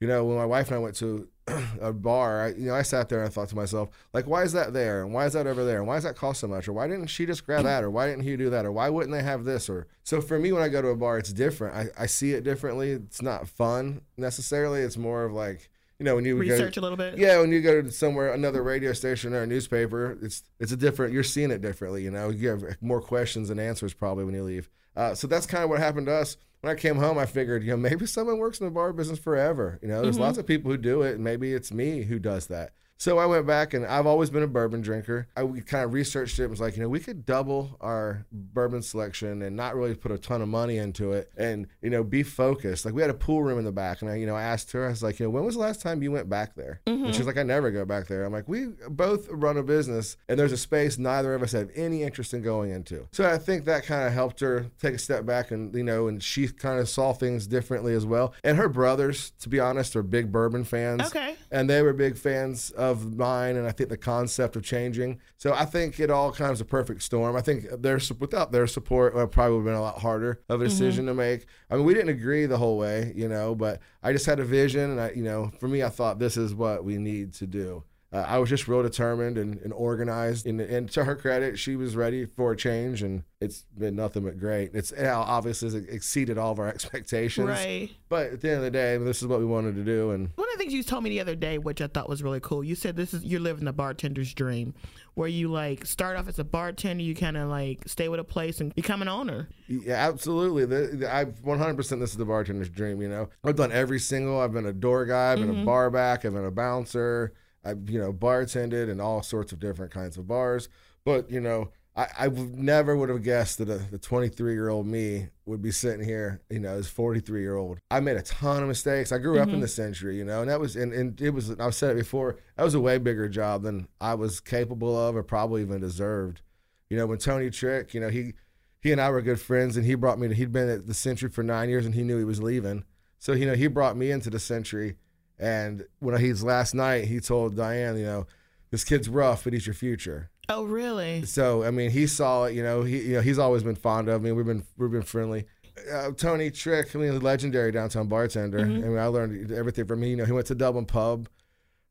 you 0.00 0.08
know, 0.08 0.24
when 0.24 0.38
my 0.38 0.46
wife 0.46 0.68
and 0.68 0.76
I 0.76 0.78
went 0.78 0.96
to 0.96 1.28
a 1.80 1.92
bar, 1.92 2.42
I, 2.42 2.48
you 2.48 2.66
know, 2.66 2.74
I 2.74 2.82
sat 2.82 3.08
there 3.08 3.20
and 3.20 3.26
I 3.26 3.30
thought 3.30 3.48
to 3.50 3.56
myself, 3.56 3.90
like, 4.12 4.26
why 4.26 4.42
is 4.42 4.52
that 4.52 4.72
there, 4.72 5.02
and 5.02 5.12
why 5.12 5.26
is 5.26 5.32
that 5.34 5.46
over 5.46 5.64
there, 5.64 5.78
and 5.78 5.86
why 5.86 5.94
does 5.96 6.04
that 6.04 6.16
cost 6.16 6.40
so 6.40 6.48
much, 6.48 6.68
or 6.68 6.72
why 6.72 6.86
didn't 6.86 7.06
she 7.08 7.26
just 7.26 7.44
grab 7.46 7.64
that, 7.64 7.84
or 7.84 7.90
why 7.90 8.06
didn't 8.08 8.24
he 8.24 8.36
do 8.36 8.50
that, 8.50 8.64
or 8.64 8.72
why 8.72 8.88
wouldn't 8.88 9.12
they 9.12 9.22
have 9.22 9.44
this, 9.44 9.68
or 9.68 9.86
so 10.02 10.20
for 10.20 10.38
me 10.38 10.52
when 10.52 10.62
I 10.62 10.68
go 10.68 10.80
to 10.82 10.88
a 10.88 10.96
bar, 10.96 11.18
it's 11.18 11.32
different. 11.32 11.76
I, 11.76 12.02
I 12.02 12.06
see 12.06 12.32
it 12.32 12.44
differently. 12.44 12.92
It's 12.92 13.22
not 13.22 13.48
fun 13.48 14.02
necessarily. 14.16 14.80
It's 14.82 14.96
more 14.96 15.24
of 15.24 15.32
like. 15.32 15.68
You 15.98 16.04
know, 16.04 16.14
when 16.14 16.24
you 16.24 16.34
go- 16.36 16.40
Research 16.40 16.78
a 16.78 16.80
little 16.80 16.96
bit. 16.96 17.18
yeah, 17.18 17.38
when 17.40 17.52
you 17.52 17.60
go 17.60 17.82
to 17.82 17.92
somewhere, 17.92 18.32
another 18.32 18.62
radio 18.62 18.94
station 18.94 19.34
or 19.34 19.42
a 19.42 19.46
newspaper, 19.46 20.16
it's 20.22 20.42
it's 20.58 20.72
a 20.72 20.76
different. 20.78 21.12
You're 21.12 21.22
seeing 21.22 21.50
it 21.50 21.60
differently. 21.60 22.02
You 22.02 22.10
know, 22.10 22.30
you 22.30 22.48
have 22.48 22.64
more 22.80 23.02
questions 23.02 23.48
than 23.50 23.58
answers 23.58 23.92
probably 23.92 24.24
when 24.24 24.32
you 24.34 24.42
leave. 24.42 24.70
Uh, 24.96 25.14
so 25.14 25.26
that's 25.26 25.44
kind 25.44 25.62
of 25.62 25.68
what 25.68 25.78
happened 25.78 26.06
to 26.06 26.14
us. 26.14 26.38
When 26.60 26.70
I 26.70 26.74
came 26.78 26.96
home, 26.96 27.16
I 27.16 27.26
figured, 27.26 27.62
you 27.62 27.70
know, 27.70 27.76
maybe 27.76 28.06
someone 28.06 28.38
works 28.38 28.60
in 28.60 28.66
the 28.66 28.70
bar 28.70 28.92
business 28.92 29.18
forever. 29.18 29.78
You 29.82 29.88
know, 29.88 30.02
there's 30.02 30.16
mm-hmm. 30.16 30.24
lots 30.24 30.38
of 30.38 30.46
people 30.46 30.70
who 30.70 30.76
do 30.76 31.02
it, 31.02 31.14
and 31.14 31.24
maybe 31.24 31.54
it's 31.54 31.72
me 31.72 32.02
who 32.02 32.18
does 32.18 32.48
that. 32.48 32.72
So 33.00 33.18
I 33.18 33.24
went 33.24 33.46
back, 33.46 33.72
and 33.72 33.86
I've 33.86 34.04
always 34.04 34.28
been 34.28 34.42
a 34.42 34.46
bourbon 34.46 34.82
drinker. 34.82 35.26
I 35.34 35.40
kind 35.64 35.84
of 35.84 35.94
researched 35.94 36.38
it. 36.38 36.42
and 36.42 36.50
was 36.50 36.60
like, 36.60 36.76
you 36.76 36.82
know, 36.82 36.88
we 36.90 37.00
could 37.00 37.24
double 37.24 37.78
our 37.80 38.26
bourbon 38.30 38.82
selection 38.82 39.40
and 39.40 39.56
not 39.56 39.74
really 39.74 39.94
put 39.94 40.12
a 40.12 40.18
ton 40.18 40.42
of 40.42 40.48
money 40.48 40.76
into 40.76 41.12
it, 41.12 41.32
and 41.34 41.66
you 41.80 41.88
know, 41.88 42.04
be 42.04 42.22
focused. 42.22 42.84
Like 42.84 42.92
we 42.92 43.00
had 43.00 43.10
a 43.10 43.14
pool 43.14 43.42
room 43.42 43.58
in 43.58 43.64
the 43.64 43.72
back, 43.72 44.02
and 44.02 44.10
I, 44.10 44.16
you 44.16 44.26
know, 44.26 44.36
I 44.36 44.42
asked 44.42 44.70
her, 44.72 44.84
I 44.84 44.90
was 44.90 45.02
like, 45.02 45.18
you 45.18 45.24
know, 45.24 45.30
when 45.30 45.46
was 45.46 45.54
the 45.54 45.62
last 45.62 45.80
time 45.80 46.02
you 46.02 46.12
went 46.12 46.28
back 46.28 46.54
there? 46.56 46.82
And 46.86 47.04
mm-hmm. 47.04 47.12
she's 47.12 47.24
like, 47.24 47.38
I 47.38 47.42
never 47.42 47.70
go 47.70 47.86
back 47.86 48.06
there. 48.06 48.22
I'm 48.22 48.34
like, 48.34 48.46
we 48.46 48.66
both 48.90 49.28
run 49.30 49.56
a 49.56 49.62
business, 49.62 50.18
and 50.28 50.38
there's 50.38 50.52
a 50.52 50.58
space 50.58 50.98
neither 50.98 51.34
of 51.34 51.42
us 51.42 51.52
have 51.52 51.70
any 51.74 52.02
interest 52.02 52.34
in 52.34 52.42
going 52.42 52.70
into. 52.70 53.08
So 53.12 53.26
I 53.26 53.38
think 53.38 53.64
that 53.64 53.84
kind 53.84 54.06
of 54.06 54.12
helped 54.12 54.40
her 54.40 54.66
take 54.78 54.96
a 54.96 54.98
step 54.98 55.24
back, 55.24 55.52
and 55.52 55.74
you 55.74 55.84
know, 55.84 56.06
and 56.08 56.22
she 56.22 56.48
kind 56.48 56.78
of 56.78 56.86
saw 56.86 57.14
things 57.14 57.46
differently 57.46 57.94
as 57.94 58.04
well. 58.04 58.34
And 58.44 58.58
her 58.58 58.68
brothers, 58.68 59.30
to 59.40 59.48
be 59.48 59.58
honest, 59.58 59.96
are 59.96 60.02
big 60.02 60.30
bourbon 60.30 60.64
fans 60.64 61.06
Okay. 61.06 61.36
and 61.50 61.70
they 61.70 61.80
were 61.80 61.94
big 61.94 62.18
fans 62.18 62.70
of 62.72 62.89
mine 63.16 63.56
and 63.56 63.66
i 63.66 63.72
think 63.72 63.88
the 63.88 63.96
concept 63.96 64.56
of 64.56 64.62
changing. 64.62 65.20
So 65.36 65.52
i 65.52 65.64
think 65.64 66.00
it 66.00 66.10
all 66.10 66.32
kind 66.32 66.50
of 66.50 66.54
is 66.54 66.60
a 66.60 66.64
perfect 66.64 67.02
storm. 67.02 67.36
I 67.36 67.40
think 67.40 67.66
their 67.70 68.00
without 68.18 68.52
their 68.52 68.66
support 68.66 69.16
it 69.16 69.30
probably 69.30 69.56
would 69.56 69.60
have 69.60 69.66
been 69.66 69.74
a 69.74 69.82
lot 69.82 70.00
harder 70.00 70.40
of 70.48 70.60
a 70.60 70.64
mm-hmm. 70.64 70.70
decision 70.70 71.06
to 71.06 71.14
make. 71.14 71.46
I 71.70 71.76
mean 71.76 71.84
we 71.84 71.94
didn't 71.94 72.10
agree 72.10 72.46
the 72.46 72.58
whole 72.58 72.76
way 72.76 73.12
you 73.14 73.28
know 73.28 73.54
but 73.54 73.80
i 74.02 74.12
just 74.12 74.26
had 74.26 74.40
a 74.40 74.44
vision 74.44 74.90
and 74.90 75.00
i 75.00 75.10
you 75.10 75.22
know 75.22 75.50
for 75.58 75.68
me 75.68 75.82
i 75.82 75.88
thought 75.88 76.18
this 76.18 76.36
is 76.36 76.54
what 76.54 76.84
we 76.84 76.98
need 76.98 77.32
to 77.34 77.46
do 77.46 77.84
uh, 78.12 78.24
I 78.26 78.38
was 78.38 78.48
just 78.48 78.66
real 78.66 78.82
determined 78.82 79.38
and, 79.38 79.60
and 79.60 79.72
organized. 79.72 80.44
And, 80.44 80.60
and 80.60 80.90
to 80.92 81.04
her 81.04 81.14
credit, 81.14 81.58
she 81.60 81.76
was 81.76 81.94
ready 81.94 82.26
for 82.26 82.52
a 82.52 82.56
change, 82.56 83.02
and 83.02 83.22
it's 83.40 83.64
been 83.78 83.94
nothing 83.94 84.24
but 84.24 84.36
great. 84.36 84.72
It's 84.74 84.90
it 84.90 85.06
obviously 85.06 85.86
exceeded 85.88 86.36
all 86.36 86.50
of 86.50 86.58
our 86.58 86.66
expectations. 86.74 87.46
Right. 87.46 87.90
But 88.08 88.32
at 88.32 88.40
the 88.40 88.48
end 88.48 88.58
of 88.58 88.64
the 88.64 88.70
day, 88.72 88.96
this 88.98 89.22
is 89.22 89.28
what 89.28 89.38
we 89.38 89.44
wanted 89.44 89.76
to 89.76 89.84
do, 89.84 90.10
and 90.10 90.30
One 90.34 90.48
of 90.48 90.52
the 90.54 90.58
things 90.58 90.72
you 90.72 90.82
told 90.82 91.04
me 91.04 91.10
the 91.10 91.20
other 91.20 91.36
day, 91.36 91.58
which 91.58 91.80
I 91.80 91.86
thought 91.86 92.08
was 92.08 92.20
really 92.20 92.40
cool, 92.40 92.64
you 92.64 92.74
said 92.74 92.96
this 92.96 93.14
is 93.14 93.24
you're 93.24 93.38
living 93.38 93.64
the 93.64 93.72
bartender's 93.72 94.34
dream, 94.34 94.74
where 95.14 95.28
you 95.28 95.46
like 95.46 95.86
start 95.86 96.16
off 96.16 96.26
as 96.26 96.40
a 96.40 96.44
bartender, 96.44 97.04
you 97.04 97.14
kind 97.14 97.36
of 97.36 97.48
like 97.48 97.86
stay 97.86 98.08
with 98.08 98.18
a 98.18 98.24
place 98.24 98.60
and 98.60 98.74
become 98.74 99.02
an 99.02 99.08
owner. 99.08 99.48
Yeah, 99.68 100.08
absolutely. 100.08 100.64
The, 100.64 100.96
the, 100.96 101.14
I've 101.14 101.40
100% 101.42 101.76
this 101.76 102.10
is 102.10 102.16
the 102.16 102.24
bartender's 102.24 102.70
dream, 102.70 103.00
you 103.00 103.08
know. 103.08 103.28
I've 103.44 103.54
done 103.54 103.70
every 103.70 104.00
single, 104.00 104.40
I've 104.40 104.52
been 104.52 104.66
a 104.66 104.72
door 104.72 105.06
guy, 105.06 105.32
I've 105.32 105.38
been 105.38 105.60
a 105.60 105.64
bar 105.64 105.90
back, 105.90 106.24
I've 106.24 106.34
been 106.34 106.44
a 106.44 106.50
bouncer, 106.50 107.34
I've, 107.64 107.88
you 107.88 107.98
know, 107.98 108.12
bartended 108.12 108.88
in 108.88 109.00
all 109.00 109.22
sorts 109.22 109.52
of 109.52 109.60
different 109.60 109.92
kinds 109.92 110.16
of 110.16 110.26
bars. 110.26 110.68
But, 111.04 111.30
you 111.30 111.40
know, 111.40 111.70
I, 111.96 112.06
I 112.18 112.28
never 112.28 112.96
would 112.96 113.08
have 113.08 113.22
guessed 113.22 113.58
that 113.58 113.68
a, 113.68 113.78
the 113.78 113.98
23 113.98 114.52
year 114.52 114.68
old 114.68 114.86
me 114.86 115.28
would 115.44 115.60
be 115.60 115.70
sitting 115.70 116.04
here, 116.04 116.40
you 116.48 116.60
know, 116.60 116.74
as 116.74 116.88
43 116.88 117.40
year 117.40 117.56
old. 117.56 117.78
I 117.90 118.00
made 118.00 118.16
a 118.16 118.22
ton 118.22 118.62
of 118.62 118.68
mistakes. 118.68 119.12
I 119.12 119.18
grew 119.18 119.38
up 119.38 119.48
in 119.48 119.54
mm-hmm. 119.54 119.60
the 119.62 119.68
century, 119.68 120.16
you 120.16 120.24
know, 120.24 120.40
and 120.40 120.50
that 120.50 120.60
was, 120.60 120.76
and, 120.76 120.92
and 120.92 121.20
it 121.20 121.30
was, 121.30 121.50
I've 121.58 121.74
said 121.74 121.92
it 121.92 121.98
before, 121.98 122.36
that 122.56 122.64
was 122.64 122.74
a 122.74 122.80
way 122.80 122.98
bigger 122.98 123.28
job 123.28 123.62
than 123.62 123.88
I 124.00 124.14
was 124.14 124.40
capable 124.40 124.96
of 124.98 125.16
or 125.16 125.22
probably 125.22 125.62
even 125.62 125.80
deserved. 125.80 126.42
You 126.88 126.96
know, 126.96 127.06
when 127.06 127.18
Tony 127.18 127.50
Trick, 127.50 127.94
you 127.94 128.00
know, 128.00 128.08
he, 128.08 128.34
he 128.80 128.92
and 128.92 129.00
I 129.00 129.10
were 129.10 129.22
good 129.22 129.40
friends, 129.40 129.76
and 129.76 129.84
he 129.84 129.94
brought 129.94 130.18
me 130.18 130.28
to. 130.28 130.34
He'd 130.34 130.52
been 130.52 130.68
at 130.68 130.86
the 130.86 130.94
Century 130.94 131.28
for 131.28 131.42
nine 131.42 131.68
years, 131.68 131.84
and 131.84 131.94
he 131.94 132.02
knew 132.02 132.18
he 132.18 132.24
was 132.24 132.42
leaving. 132.42 132.84
So 133.18 133.32
you 133.32 133.46
know, 133.46 133.54
he 133.54 133.66
brought 133.66 133.96
me 133.96 134.10
into 134.10 134.30
the 134.30 134.38
Century, 134.38 134.96
and 135.40 135.84
when 135.98 136.20
he's 136.20 136.42
last 136.44 136.74
night, 136.74 137.06
he 137.06 137.18
told 137.18 137.56
Diane, 137.56 137.96
you 137.96 138.04
know, 138.04 138.26
this 138.70 138.84
kid's 138.84 139.08
rough, 139.08 139.44
but 139.44 139.52
he's 139.52 139.66
your 139.66 139.74
future. 139.74 140.30
Oh, 140.48 140.64
really? 140.64 141.24
So 141.24 141.64
I 141.64 141.70
mean, 141.70 141.90
he 141.90 142.06
saw 142.06 142.44
it. 142.44 142.54
You 142.54 142.62
know, 142.62 142.82
he 142.82 143.00
you 143.02 143.14
know 143.14 143.20
he's 143.22 143.38
always 143.38 143.62
been 143.62 143.74
fond 143.76 144.08
of 144.08 144.22
me. 144.22 144.32
We've 144.32 144.46
been 144.46 144.64
we've 144.76 144.90
been 144.90 145.02
friendly. 145.02 145.46
Uh, 145.90 146.10
Tony 146.10 146.50
Trick, 146.50 146.94
I 146.94 146.98
mean, 146.98 147.14
the 147.14 147.20
legendary 147.20 147.72
downtown 147.72 148.06
bartender. 148.06 148.58
I 148.58 148.64
mean, 148.64 148.98
I 148.98 149.06
learned 149.06 149.50
everything 149.50 149.86
from 149.86 150.02
him. 150.02 150.10
You 150.10 150.16
know, 150.16 150.24
he 150.26 150.32
went 150.32 150.46
to 150.48 150.54
Dublin 150.54 150.84
Pub. 150.84 151.28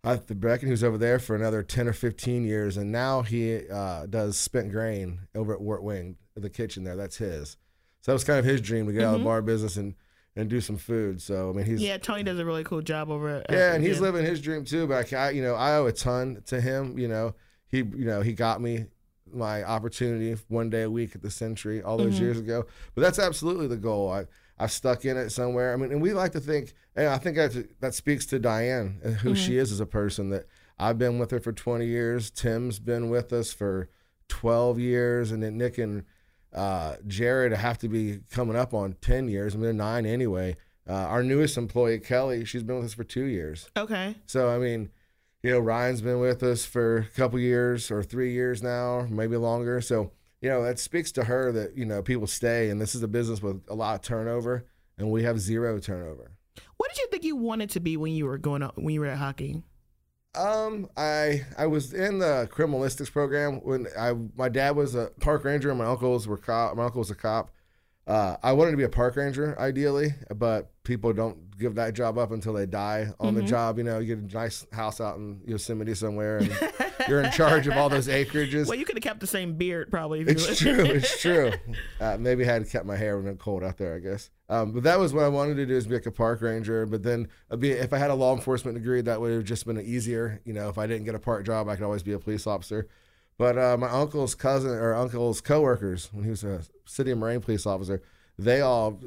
at 0.03 0.27
the 0.27 0.35
Brecken. 0.35 0.65
He 0.65 0.71
was 0.71 0.83
over 0.83 0.97
there 0.97 1.17
for 1.19 1.35
another 1.35 1.63
ten 1.63 1.87
or 1.87 1.93
fifteen 1.93 2.43
years, 2.45 2.77
and 2.77 2.91
now 2.91 3.21
he 3.21 3.67
uh, 3.69 4.05
does 4.05 4.37
spent 4.37 4.71
grain 4.71 5.21
over 5.35 5.53
at 5.53 5.61
Warped 5.61 5.83
Wing, 5.83 6.17
the 6.35 6.49
kitchen 6.49 6.83
there. 6.83 6.95
That's 6.95 7.17
his. 7.17 7.57
So 8.01 8.11
that 8.11 8.13
was 8.13 8.23
kind 8.23 8.39
of 8.39 8.45
his 8.45 8.61
dream 8.61 8.85
to 8.87 8.93
get 8.93 9.03
out 9.03 9.15
of 9.15 9.19
the 9.21 9.25
bar 9.25 9.41
business 9.41 9.75
and 9.75 9.95
and 10.39 10.50
do 10.50 10.62
some 10.62 10.77
food. 10.77 11.21
So 11.21 11.50
I 11.50 11.53
mean, 11.53 11.65
he's 11.65 11.81
Yeah, 11.81 11.97
Tony 11.97 12.24
does 12.24 12.39
a 12.39 12.45
really 12.45 12.63
cool 12.63 12.81
job 12.81 13.09
over 13.09 13.30
at. 13.30 13.47
yeah, 13.50 13.74
and 13.74 13.83
he's 13.83 13.97
yeah. 13.97 14.03
living 14.03 14.25
his 14.25 14.41
dream 14.41 14.65
too. 14.65 14.88
But 14.88 15.12
I, 15.13 15.31
you 15.31 15.41
know, 15.41 15.56
I 15.56 15.75
owe 15.75 15.86
a 15.86 15.91
ton 15.91 16.41
to 16.47 16.62
him. 16.62 16.97
You 16.97 17.07
know, 17.07 17.36
he, 17.68 17.77
you 17.80 18.06
know, 18.06 18.21
he 18.21 18.33
got 18.33 18.61
me 18.61 18.85
my 19.31 19.63
opportunity 19.63 20.35
one 20.47 20.69
day 20.69 20.83
a 20.83 20.90
week 20.90 21.16
at 21.16 21.21
the 21.21 21.31
Century 21.31 21.81
all 21.81 21.97
those 21.97 22.16
mm-hmm. 22.16 22.23
years 22.23 22.40
ago. 22.40 22.66
But 22.95 23.02
that's 23.02 23.19
absolutely 23.19 23.68
the 23.68 23.78
goal. 23.78 24.11
I, 24.11 24.25
I've 24.57 24.71
stuck 24.71 25.06
in 25.06 25.18
it 25.18 25.30
somewhere. 25.30 25.73
I 25.73 25.78
mean, 25.78 25.92
and 25.92 26.02
we 26.02 26.13
like 26.13 26.33
to 26.33 26.40
think, 26.40 26.73
and 26.95 27.07
I 27.07 27.18
think 27.18 27.37
that 27.37 27.80
that 27.80 27.94
speaks 27.94 28.25
to 28.28 28.40
Diane 28.40 28.99
and 29.04 29.16
who 29.16 29.35
she 29.35 29.52
mm-hmm. 29.52 29.61
is 29.61 29.71
as 29.71 29.80
a 29.80 29.85
person. 29.85 30.30
That 30.31 30.47
I've 30.78 30.97
been 30.97 31.19
with 31.19 31.31
her 31.31 31.40
for 31.40 31.54
20 31.54 31.85
years. 31.85 32.30
Tim's 32.30 32.80
been 32.80 33.09
with 33.09 33.31
us 33.31 33.54
for 33.54 33.90
12 34.28 34.80
years, 34.80 35.31
and 35.31 35.42
then 35.42 35.57
Nick 35.57 35.78
and 35.78 36.04
uh, 36.53 36.95
Jared 37.07 37.53
have 37.53 37.77
to 37.79 37.87
be 37.87 38.19
coming 38.31 38.56
up 38.56 38.73
on 38.73 38.94
10 39.01 39.27
years. 39.27 39.53
I 39.53 39.57
mean, 39.57 39.63
they're 39.63 39.73
nine 39.73 40.06
anyway. 40.06 40.56
Uh, 40.87 40.94
our 40.94 41.23
newest 41.23 41.57
employee, 41.57 41.99
Kelly, 41.99 42.45
she's 42.45 42.63
been 42.63 42.77
with 42.77 42.85
us 42.85 42.94
for 42.94 43.03
two 43.03 43.25
years. 43.25 43.69
Okay. 43.77 44.15
So 44.25 44.49
I 44.49 44.57
mean, 44.57 44.89
you 45.44 45.51
know, 45.51 45.59
Ryan's 45.59 46.01
been 46.01 46.19
with 46.19 46.41
us 46.41 46.65
for 46.65 46.97
a 46.97 47.06
couple 47.15 47.39
years 47.39 47.91
or 47.91 48.01
three 48.01 48.33
years 48.33 48.63
now, 48.63 49.06
maybe 49.09 49.37
longer. 49.37 49.81
So 49.81 50.11
you 50.41 50.49
know, 50.49 50.63
that 50.63 50.79
speaks 50.79 51.11
to 51.13 51.25
her 51.25 51.51
that 51.51 51.77
you 51.77 51.85
know 51.85 52.01
people 52.01 52.27
stay, 52.27 52.69
and 52.69 52.79
this 52.79 52.95
is 52.95 53.03
a 53.03 53.07
business 53.07 53.41
with 53.41 53.61
a 53.68 53.75
lot 53.75 53.95
of 53.95 54.01
turnover, 54.01 54.65
and 54.97 55.11
we 55.11 55.23
have 55.23 55.39
zero 55.39 55.79
turnover. 55.79 56.31
What 56.77 56.89
did 56.89 56.99
you 56.99 57.07
think 57.11 57.23
you 57.23 57.35
wanted 57.35 57.69
to 57.71 57.79
be 57.79 57.97
when 57.97 58.13
you 58.13 58.25
were 58.25 58.37
going 58.37 58.63
up 58.63 58.77
when 58.77 58.94
you 58.94 59.01
were 59.01 59.07
at 59.07 59.18
Hocking? 59.18 59.63
Um, 60.36 60.90
I 60.95 61.45
I 61.57 61.68
was 61.68 61.94
in 61.94 62.19
the 62.19 62.48
criminalistics 62.52 63.12
program 63.12 63.62
when 63.64 63.88
I 63.98 64.14
my 64.36 64.50
dad 64.50 64.76
was 64.76 64.94
a 64.95 65.12
park 65.19 65.44
ranger 65.44 65.69
and 65.69 65.80
my 65.80 65.86
uncles 65.86 66.28
were 66.28 66.38
cop. 66.38 66.76
My 66.76 66.86
uncle 66.86 67.00
was 67.00 67.09
a 67.09 67.16
cop. 67.16 67.52
Uh, 68.06 68.38
I 68.42 68.54
wanted 68.54 68.71
to 68.71 68.78
be 68.78 68.83
a 68.83 68.90
park 68.90 69.16
ranger 69.16 69.56
ideally, 69.59 70.16
but 70.36 70.71
people 70.83 71.14
don't 71.14 71.56
give 71.59 71.76
that 71.76 71.94
job 71.94 72.18
up 72.18 72.31
until 72.31 72.54
they 72.54 72.66
die 72.66 73.09
on 73.19 73.36
the 73.36 73.44
job. 73.44 73.78
You 73.78 73.83
know, 73.83 74.00
you 74.00 74.16
get 74.16 74.31
a 74.31 74.36
nice 74.36 74.66
house 74.71 75.00
out 75.00 75.18
in 75.18 75.42
Yosemite 75.45 75.94
somewhere, 75.94 76.40
and 76.40 76.52
you're 77.07 77.21
in 77.21 77.31
charge 77.31 77.68
of 77.68 77.78
all 77.78 77.88
those 77.88 78.07
acreages. 78.21 78.68
Well, 78.68 78.80
you 78.80 78.86
could 78.86 78.95
have 78.95 79.04
kept 79.04 79.19
the 79.19 79.28
same 79.28 79.57
beard 79.57 79.92
probably. 79.92 80.21
If 80.21 80.28
you 80.28 80.33
It's 80.33 80.59
true. 80.59 80.86
It's 80.86 81.21
true. 81.21 81.52
Uh, 82.00 82.18
maybe 82.19 82.44
I 82.50 82.54
had 82.54 82.68
kept 82.68 82.88
my 82.88 82.95
hair 82.95 83.16
when 83.16 83.28
it 83.28 83.38
cold 83.38 83.64
out 83.64 83.78
there, 83.78 83.95
I 83.95 84.00
guess. 84.00 84.31
Um, 84.49 84.71
but 84.71 84.83
that 84.83 84.99
was 84.99 85.13
what 85.13 85.23
I 85.23 85.27
wanted 85.27 85.56
to 85.56 85.65
do 85.68 85.75
is 85.75 85.85
be 85.85 85.94
like 85.94 86.07
a 86.07 86.11
park 86.11 86.41
ranger. 86.41 86.85
But 86.85 87.03
then 87.03 87.27
be, 87.59 87.71
if 87.71 87.94
I 87.94 87.99
had 87.99 88.09
a 88.09 88.15
law 88.15 88.35
enforcement 88.35 88.75
degree, 88.75 89.01
that 89.01 89.21
would 89.21 89.31
have 89.31 89.44
just 89.44 89.65
been 89.65 89.79
easier. 89.79 90.41
You 90.44 90.53
know, 90.53 90.69
if 90.69 90.77
I 90.77 90.87
didn't 90.87 91.06
get 91.06 91.15
a 91.15 91.19
park 91.19 91.45
job, 91.45 91.69
I 91.69 91.75
could 91.75 91.85
always 91.85 92.03
be 92.03 92.13
a 92.13 92.19
police 92.19 92.47
officer. 92.47 92.87
But 93.37 93.57
uh, 93.57 93.77
my 93.77 93.89
uncle's 93.89 94.35
cousin 94.35 94.71
or 94.71 94.94
uncle's 94.94 95.39
coworkers, 95.39 96.09
when 96.11 96.23
he 96.23 96.29
was 96.29 96.44
a 96.44 96.63
city 96.85 97.11
and 97.11 97.19
marine 97.19 97.39
police 97.39 97.65
officer, 97.65 98.01
they 98.37 98.59
all 98.59 98.99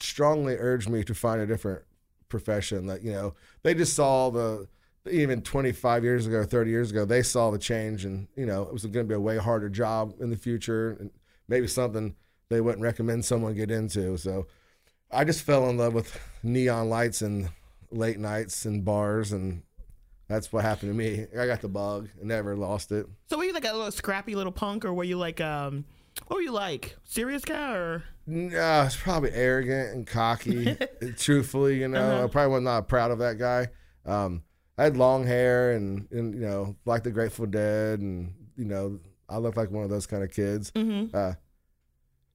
strongly 0.00 0.56
urged 0.58 0.88
me 0.88 1.04
to 1.04 1.14
find 1.14 1.40
a 1.40 1.46
different 1.46 1.82
profession. 2.28 2.86
That 2.86 3.02
you 3.02 3.12
know, 3.12 3.34
they 3.62 3.74
just 3.74 3.94
saw 3.94 4.30
the 4.30 4.66
even 5.10 5.42
25 5.42 6.04
years 6.04 6.26
ago, 6.26 6.44
30 6.44 6.70
years 6.70 6.90
ago, 6.90 7.04
they 7.04 7.22
saw 7.22 7.50
the 7.50 7.58
change, 7.58 8.04
and 8.04 8.28
you 8.34 8.46
know 8.46 8.62
it 8.62 8.72
was 8.72 8.84
going 8.86 9.06
to 9.06 9.08
be 9.08 9.14
a 9.14 9.20
way 9.20 9.36
harder 9.36 9.68
job 9.68 10.14
in 10.20 10.30
the 10.30 10.36
future, 10.36 10.96
and 10.98 11.10
maybe 11.48 11.66
something 11.66 12.14
they 12.50 12.60
wouldn't 12.60 12.82
recommend 12.82 13.24
someone 13.24 13.54
get 13.54 13.70
into. 13.70 14.16
So 14.16 14.46
I 15.10 15.24
just 15.24 15.42
fell 15.42 15.68
in 15.68 15.76
love 15.76 15.94
with 15.94 16.18
neon 16.42 16.88
lights 16.88 17.22
and 17.22 17.50
late 17.90 18.18
nights 18.18 18.64
and 18.64 18.84
bars, 18.84 19.32
and 19.32 19.62
that's 20.28 20.52
what 20.52 20.64
happened 20.64 20.90
to 20.90 20.96
me. 20.96 21.26
I 21.38 21.46
got 21.46 21.60
the 21.60 21.68
bug 21.68 22.08
and 22.18 22.28
never 22.28 22.56
lost 22.56 22.92
it. 22.92 23.06
So 23.28 23.38
were 23.38 23.44
you 23.44 23.52
like 23.52 23.64
a 23.64 23.72
little 23.72 23.90
scrappy 23.90 24.34
little 24.34 24.52
punk, 24.52 24.84
or 24.84 24.92
were 24.92 25.04
you 25.04 25.16
like 25.16 25.40
um, 25.40 25.84
what 26.26 26.36
were 26.36 26.42
you 26.42 26.52
like, 26.52 26.96
serious 27.04 27.44
guy, 27.44 27.74
or 27.74 28.04
No, 28.26 28.82
it's 28.82 28.96
probably 28.96 29.30
arrogant 29.32 29.94
and 29.94 30.06
cocky. 30.06 30.76
truthfully, 31.16 31.78
you 31.80 31.88
know, 31.88 32.24
I 32.24 32.26
probably 32.28 32.54
was 32.54 32.62
not 32.62 32.88
proud 32.88 33.10
of 33.10 33.18
that 33.18 33.38
guy. 33.38 33.68
Um, 34.04 34.42
I 34.76 34.84
had 34.84 34.96
long 34.96 35.26
hair 35.26 35.72
and, 35.72 36.06
and 36.12 36.34
you 36.34 36.40
know, 36.40 36.76
like 36.84 37.02
the 37.02 37.10
Grateful 37.10 37.46
Dead, 37.46 38.00
and 38.00 38.32
you 38.56 38.64
know, 38.64 39.00
I 39.28 39.38
looked 39.38 39.56
like 39.56 39.70
one 39.70 39.84
of 39.84 39.90
those 39.90 40.06
kind 40.06 40.22
of 40.22 40.30
kids. 40.30 40.70
Uh, 41.14 41.34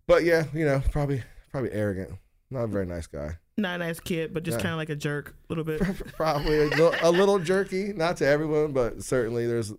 but 0.08 0.24
yeah, 0.24 0.46
you 0.54 0.66
know, 0.66 0.82
probably 0.92 1.24
probably 1.52 1.72
arrogant. 1.72 2.12
Not 2.50 2.64
a 2.64 2.68
very 2.68 2.86
nice 2.86 3.08
guy. 3.08 3.38
not 3.58 3.76
a 3.76 3.78
nice 3.80 4.00
kid, 4.00 4.34
but 4.34 4.44
just 4.44 4.60
kind 4.60 4.72
of 4.72 4.78
like 4.78 4.90
a 4.90 4.96
jerk, 4.96 5.36
a 5.50 5.54
little 5.54 5.64
bit? 5.64 5.82
Probably 6.16 6.60
a 6.60 6.66
little, 6.66 6.94
a 7.02 7.12
little 7.12 7.40
jerky. 7.40 7.94
Not 7.94 8.18
to 8.18 8.28
everyone, 8.28 8.74
but 8.74 9.04
certainly 9.04 9.48
there's 9.48 9.74